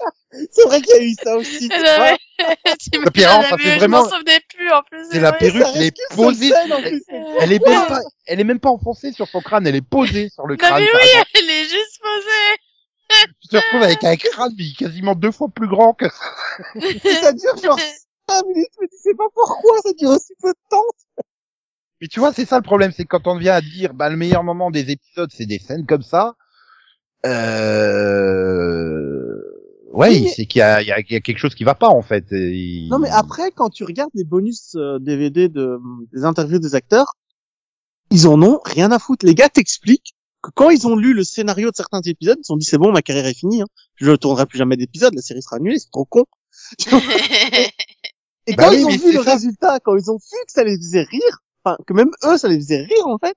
[0.50, 1.68] c'est vrai qu'il y a eu ça aussi.
[1.68, 2.00] tu vois.
[2.00, 2.16] Ouais.
[2.38, 5.04] L'as alors, ça fait je vraiment- m'en souvenais plus, en plus.
[5.10, 5.38] c'est la vrai.
[5.38, 7.02] perruque elle est posée scène, en plus.
[7.40, 10.28] elle est même pas elle est même pas enfoncée sur son crâne elle est posée
[10.28, 11.30] sur le Non, crâne mais oui, exemple.
[11.34, 13.28] elle est juste posée.
[13.40, 16.24] tu te retrouves avec un crâne mais quasiment deux fois plus grand que ça
[17.32, 17.78] dure genre
[18.28, 20.82] 5 minutes, mais tu sais pas pourquoi ça dure aussi peu de temps.
[22.00, 24.16] Mais tu vois, c'est ça le problème, c'est quand on vient à dire, bah, le
[24.16, 26.34] meilleur moment des épisodes, c'est des scènes comme ça.
[28.06, 29.25] Euh...
[29.96, 31.54] Ouais, Oui, mais- c'est qu'il y a, il y, a, il y a quelque chose
[31.54, 32.30] qui va pas en fait.
[32.32, 35.78] Et il- Non mais après, quand tu regardes les bonus euh, DVD de,
[36.12, 37.14] des interviews des acteurs,
[38.10, 39.24] ils en ont rien à foutre.
[39.26, 42.48] Les gars t'expliquent que quand ils ont lu le scénario de certains épisodes, ils se
[42.48, 43.66] sont dit c'est bon, ma carrière est finie, hein.
[43.96, 46.24] je ne tournerai plus jamais d'épisodes, la série sera annulée, c'est trop con.
[48.48, 49.32] Et Bah quand oui, ils ont vu le ça.
[49.32, 52.46] résultat, quand ils ont vu que ça les faisait rire, enfin que même eux ça
[52.48, 53.34] les faisait rire en fait,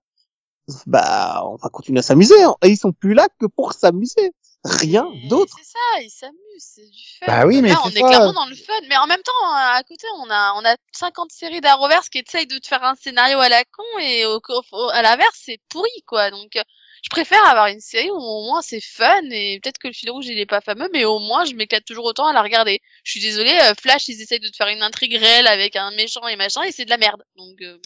[0.86, 2.40] bah on va continuer à s'amuser.
[2.44, 2.56] hein.
[2.64, 4.32] Et ils sont plus là que pour s'amuser,
[4.66, 5.54] rien d'autre.
[5.58, 7.26] C'est ça, ils s'amusent, c'est du fun.
[7.28, 8.08] Bah oui, mais Là, on c'est est ça.
[8.08, 8.74] clairement dans le fun.
[8.90, 12.48] Mais en même temps, à côté, on a, on a 50 séries d'Arrowverse qui essayent
[12.48, 14.40] de te faire un scénario à la con et au,
[14.72, 16.30] au- à l'inverse, c'est pourri, quoi.
[16.32, 16.62] Donc, euh,
[17.04, 20.12] je préfère avoir une série où au moins c'est fun et peut-être que le fil
[20.12, 22.82] rouge il est pas fameux, mais au moins je m'éclate toujours autant à la regarder.
[23.06, 25.92] Je suis désolée, euh, Flash ils essayent de te faire une intrigue réelle avec un
[25.92, 27.24] méchant et machin et c'est de la merde.
[27.38, 27.78] Donc, euh,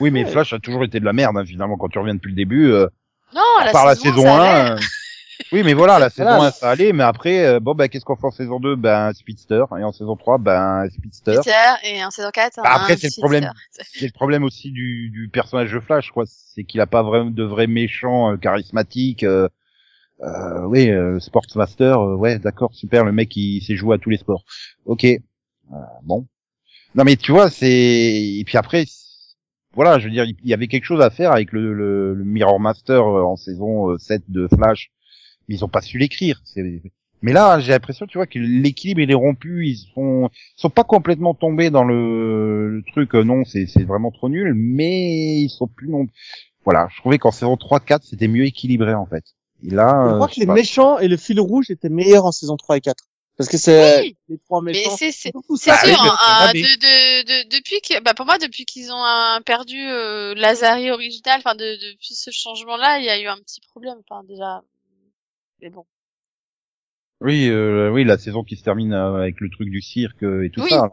[0.00, 0.30] Oui, mais Ouais.
[0.30, 2.70] Flash a toujours été de la merde hein, finalement quand tu reviens depuis le début.
[2.70, 2.86] Euh,
[3.32, 4.70] non, à la part la saison, saison ça allait.
[4.72, 4.76] 1.
[5.52, 6.46] Oui, mais voilà, la saison Voilà.
[6.48, 9.12] 1 ça allait, mais après, euh, bon bah qu'est-ce qu'on fait en saison 2 Ben
[9.14, 11.36] Speedster, et en saison 3, ben Speedster.
[11.36, 11.50] Peter,
[11.84, 13.20] et en saison 4, Bah, après, un c'est le Speedster.
[13.20, 13.52] problème.
[13.70, 16.24] C'est le problème aussi du, du personnage de Flash, quoi.
[16.26, 19.22] C'est qu'il a pas vraiment de vrai méchant euh, charismatique.
[19.24, 19.48] Euh,
[20.22, 23.04] euh, oui, euh, Sportsmaster, euh, ouais, d'accord, super.
[23.04, 24.44] Le mec, il sait jouer à tous les sports.
[24.86, 26.26] Ok, Euh, bon.
[26.94, 28.84] Non, mais tu vois, c'est et puis après,
[29.74, 32.24] voilà, je veux dire, il y avait quelque chose à faire avec le, le, le
[32.24, 34.90] Mirror Master en saison euh, 7 de Flash,
[35.48, 36.40] ils ont pas su l'écrire.
[36.44, 36.82] C'est-
[37.22, 39.66] Mais là, j'ai l'impression, tu vois, que l'équilibre il est rompu.
[39.66, 43.14] Ils sont, ils sont pas complètement tombés dans le, le truc.
[43.14, 46.06] euh, non, c'est c'est vraiment trop nul, mais ils sont plus non.
[46.64, 49.24] Voilà, je trouvais qu'en saison 3-4, c'était mieux équilibré en fait.
[49.66, 50.54] Et là, Je euh, crois je que les pas.
[50.54, 53.04] méchants et le fil rouge étaient meilleurs en saison 3 et 4.
[53.36, 54.96] Parce que c'est Oui, les trois mais méchants.
[54.96, 55.72] c'est, c'est, oui, sûr,
[56.02, 56.62] mais hein, euh, Nabi.
[56.62, 60.90] de, de, de, depuis que, bah pour moi, depuis qu'ils ont euh, perdu euh, Lazari
[60.90, 64.62] original, enfin de, depuis ce changement-là, il y a eu un petit problème, enfin déjà.
[65.62, 65.84] Mais bon.
[67.20, 70.44] Oui, euh, oui, la saison qui se termine euh, avec le truc du cirque euh,
[70.44, 70.70] et tout Oui.
[70.70, 70.90] ça.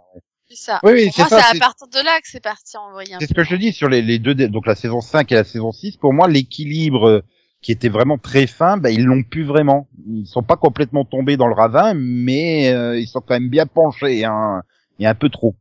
[0.47, 0.79] C'est ça.
[0.83, 3.19] Oui, oui, c'est moi, ça, c'est à partir de là que c'est parti en un
[3.19, 5.35] C'est ce que je te dis sur les, les deux, donc la saison 5 et
[5.35, 5.97] la saison 6.
[5.97, 7.21] Pour moi, l'équilibre euh,
[7.65, 9.87] qui était vraiment très fin, bah, ils l'ont pu vraiment.
[10.07, 13.65] Ils sont pas complètement tombés dans le ravin, mais euh, ils sont quand même bien
[13.65, 14.61] penchés, hein,
[14.99, 15.55] et un peu trop.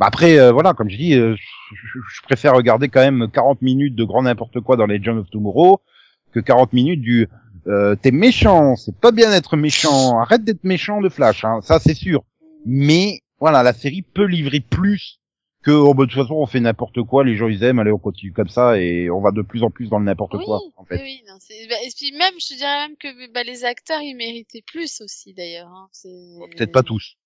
[0.00, 3.94] Bah, après, euh, voilà, comme je dis, euh, je, préfère regarder quand même 40 minutes
[3.94, 5.82] de grand n'importe quoi dans Legend of Tomorrow
[6.32, 7.28] que 40 minutes du
[7.66, 11.78] euh, t'es méchant, c'est pas bien d'être méchant, arrête d'être méchant de Flash, hein, ça
[11.78, 12.24] c'est sûr.
[12.66, 15.20] Mais voilà, la série peut livrer plus
[15.62, 17.92] que oh, bah, de toute façon on fait n'importe quoi, les gens ils aiment, allez
[17.92, 20.44] on continue comme ça et on va de plus en plus dans le n'importe Oui,
[20.44, 21.00] quoi en fait.
[21.02, 24.00] oui, non, c'est, bah, et puis même, je te dirais même que bah, les acteurs,
[24.00, 25.68] ils méritaient plus aussi d'ailleurs.
[25.68, 25.88] Hein.
[26.56, 27.16] Peut-être pas tous.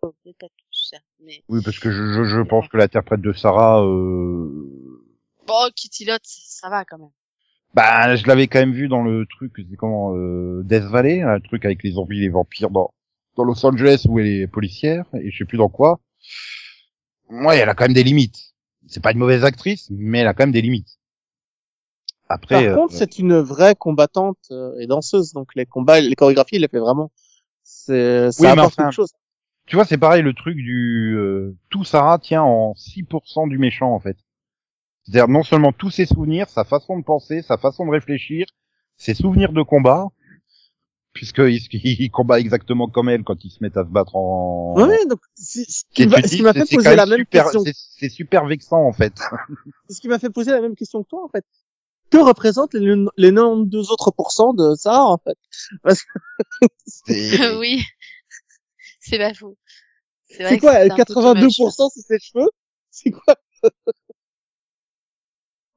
[0.00, 3.20] Oh, Peut-être pas tous, certes, mais Oui parce que je, je, je pense que l'interprète
[3.20, 4.48] de Sarah, euh...
[5.46, 7.10] bon, Kitty Lot, ça va quand même.
[7.74, 11.40] Bah je l'avais quand même vu dans le truc, c'est comment euh, Death Valley, un
[11.40, 12.92] truc avec les zombies, les vampires dans
[13.36, 16.00] dans Los Angeles où elle est policière et je sais plus dans quoi.
[17.30, 18.54] Ouais, elle a quand même des limites.
[18.86, 20.98] C'est pas une mauvaise actrice, mais elle a quand même des limites.
[22.28, 26.14] Après, Par euh, contre, c'est une vraie combattante euh, et danseuse, donc les combats, les
[26.14, 27.10] chorégraphies, il les fait vraiment.
[27.62, 29.12] C'est, ça Oui, apporte enfin, quelque chose.
[29.66, 33.92] tu vois, c'est pareil le truc du euh, tout Sarah tient en 6% du méchant
[33.92, 34.16] en fait.
[35.10, 38.46] C'est-à-dire non seulement tous ses souvenirs, sa façon de penser, sa façon de réfléchir,
[38.96, 40.08] ses souvenirs de combat,
[41.14, 44.74] puisqu'il il combat exactement comme elle quand ils se mettent à se battre en.
[44.76, 47.62] Ouais, donc c'est- ce qui, m'a c'est- fait c'est poser quand la même super- question.
[47.98, 49.14] c'est- super vexant en fait.
[49.88, 51.44] C'est ce qui m'a fait poser la même question que toi, en fait.
[52.10, 55.38] Que représentent les, les 92 autres pourcents de ça, en fait?
[55.82, 56.08] Parce que
[56.86, 57.82] C'est- oui,
[59.00, 59.56] c'est pas fou.
[60.38, 61.58] vrai c'est quoi c'était un peu too much.
[61.58, 62.50] 82% c'est ses cheveux?
[62.90, 63.34] C'est quoi?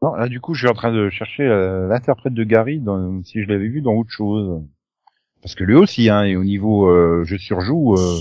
[0.01, 3.23] Non, là, du coup, je suis en train de chercher euh, l'interprète de Gary, dans,
[3.23, 4.61] si je l'avais vu dans autre chose.
[5.41, 7.95] Parce que lui aussi, hein, et au niveau euh, je surjoue.
[7.95, 8.19] Euh...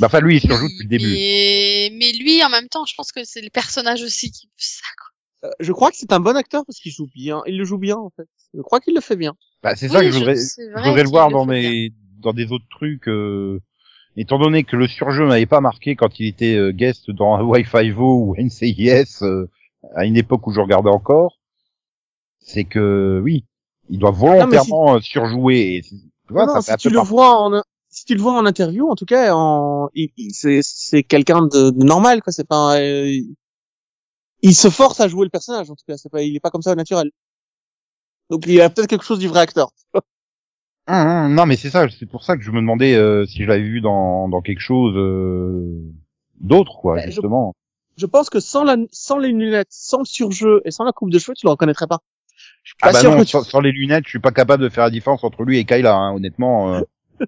[0.00, 1.14] Bah, enfin, lui, il surjoue depuis le début.
[1.16, 1.90] Et...
[1.98, 5.50] Mais lui, en même temps, je pense que c'est le personnage aussi qui ça, quoi.
[5.50, 7.42] Euh, Je crois que c'est un bon acteur parce qu'il joue bien.
[7.46, 8.28] Il le joue bien, en fait.
[8.54, 9.34] Je crois qu'il le fait bien.
[9.62, 12.52] Bah, c'est ça que je voudrais, je voudrais le voir le dans mes, dans des
[12.52, 13.08] autres trucs.
[13.08, 13.60] Euh...
[14.16, 17.90] Étant donné que le surjeu m'avait pas marqué quand il était euh, guest dans Wi-Fi
[17.90, 19.46] Vo ou NCIS euh,
[19.94, 21.38] à une époque où je regardais encore,
[22.40, 23.44] c'est que oui,
[23.90, 25.76] il doit volontairement euh, surjouer.
[25.76, 28.04] Et, tu vois, Non, ça non, fait si un tu peu le vois en, si
[28.04, 31.70] tu le vois en interview, en tout cas, en, il, il- c'est, c'est quelqu'un de,
[31.70, 32.32] de normal, quoi.
[32.32, 33.34] C'est pas, un- euh, il-
[34.42, 35.96] il se force à jouer le personnage, en tout cas.
[35.96, 37.12] C'est pas, il est pas comme ça au naturel.
[38.30, 39.70] Donc il y a peut-être quelque chose du vrai acteur.
[40.86, 41.86] Hum, hum, non, mais c'est ça.
[41.88, 44.60] C'est pour ça que je me demandais euh, si je l'avais vu dans, dans quelque
[44.60, 45.82] chose euh,
[46.40, 47.54] d'autre, quoi, Bah, justement.
[47.54, 47.67] je
[48.06, 51.18] pense que sans la, sans les lunettes, sans le surjeu et sans la coupe de
[51.18, 51.98] cheveux, tu le reconnaîtrais pas.
[52.62, 54.18] Je suis pas Ah bah sûr non, que tu- sans, sans les lunettes, je suis
[54.20, 56.74] pas capable de faire la différence entre lui et Kyla, hein, honnêtement.
[56.74, 56.80] euh.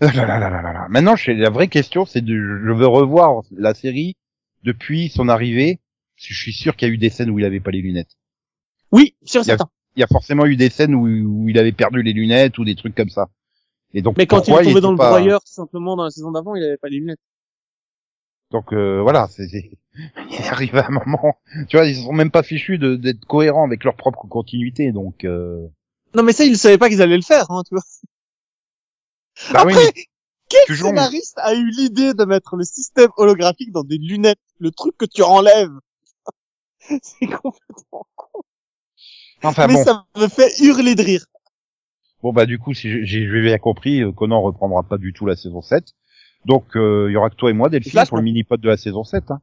[0.00, 0.86] Ah là là là là là là.
[0.88, 4.16] Maintenant, je- la vraie question, c'est de, je veux revoir la série
[4.64, 5.78] depuis son arrivée.
[6.16, 7.70] parce que Je suis sûr qu'il y a eu des scènes où il avait pas
[7.70, 8.16] les lunettes.
[8.92, 9.68] Oui, sûr certain.
[9.94, 12.64] Il y a forcément eu des scènes où, où il avait perdu les lunettes ou
[12.64, 13.28] des trucs comme ça.
[13.94, 16.32] Et donc, Mais quand il est tombé dans le pas- broyeur, simplement, dans la saison
[16.32, 17.20] d'avant, il avait pas les lunettes.
[18.50, 19.70] Donc euh, voilà, c'est c'est-
[20.30, 21.34] il arrive à un moment.
[21.68, 24.92] Tu vois, ils sont même pas fichus de- d'être cohérents avec leur propre continuité.
[24.92, 25.66] Donc, euh...
[26.14, 27.82] Non, mais ça, ils savaient pas qu'ils allaient le faire, hein, tu vois.
[29.52, 29.92] bah oui, mais
[30.48, 34.38] quel scénariste a eu l'idée de mettre le système holographique dans des lunettes?
[34.58, 35.72] Le truc que tu enlèves?
[36.80, 38.40] C'est complètement con.
[39.42, 39.84] enfin mais bon.
[39.84, 41.26] ça me fait hurler de rire.
[42.22, 45.26] Bon bah du coup, si j'ai j'ai bien compris, euh, Conan reprendra pas du tout
[45.26, 45.94] la saison 7.
[46.46, 48.76] Donc euh, il y aura que toi et moi, Delphine, pour le mini-pod de la
[48.76, 49.30] saison 7.
[49.30, 49.40] Hein.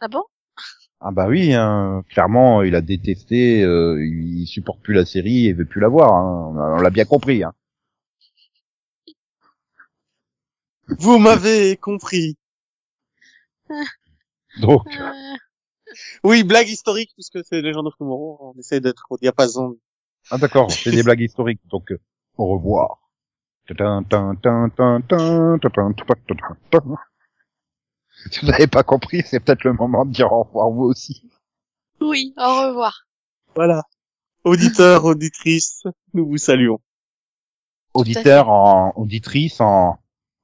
[0.00, 0.22] Ah bon?
[1.00, 5.52] Ah bah oui, hein, clairement, il a détesté, euh, il supporte plus la série et
[5.52, 6.12] veut plus la voir.
[6.14, 6.54] Hein.
[6.78, 7.42] On l'a bien compris.
[7.42, 7.52] Hein.
[10.98, 12.36] Vous m'avez compris.
[14.60, 15.36] Donc, Euh,
[16.22, 18.38] Oui, blague historique, puisque c'est Legend of Tomorrow.
[18.54, 19.76] On essaie d'être au diapason.
[20.30, 21.60] ah d'accord, c'est des blagues historiques.
[21.70, 21.98] Donc, euh,
[22.36, 23.00] au revoir.
[28.30, 31.30] Si vous n'avez pas compris, c'est peut-être le moment de dire au revoir vous aussi.
[32.00, 33.06] Oui, au revoir.
[33.54, 33.82] Voilà.
[34.44, 36.80] Auditeurs, auditrices, nous vous saluons.
[37.94, 39.98] Auditeur en auditrice en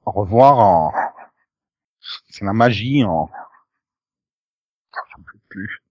[0.06, 0.92] au revoir en
[2.28, 3.28] c'est la magie en
[4.92, 5.82] j'en peux plus.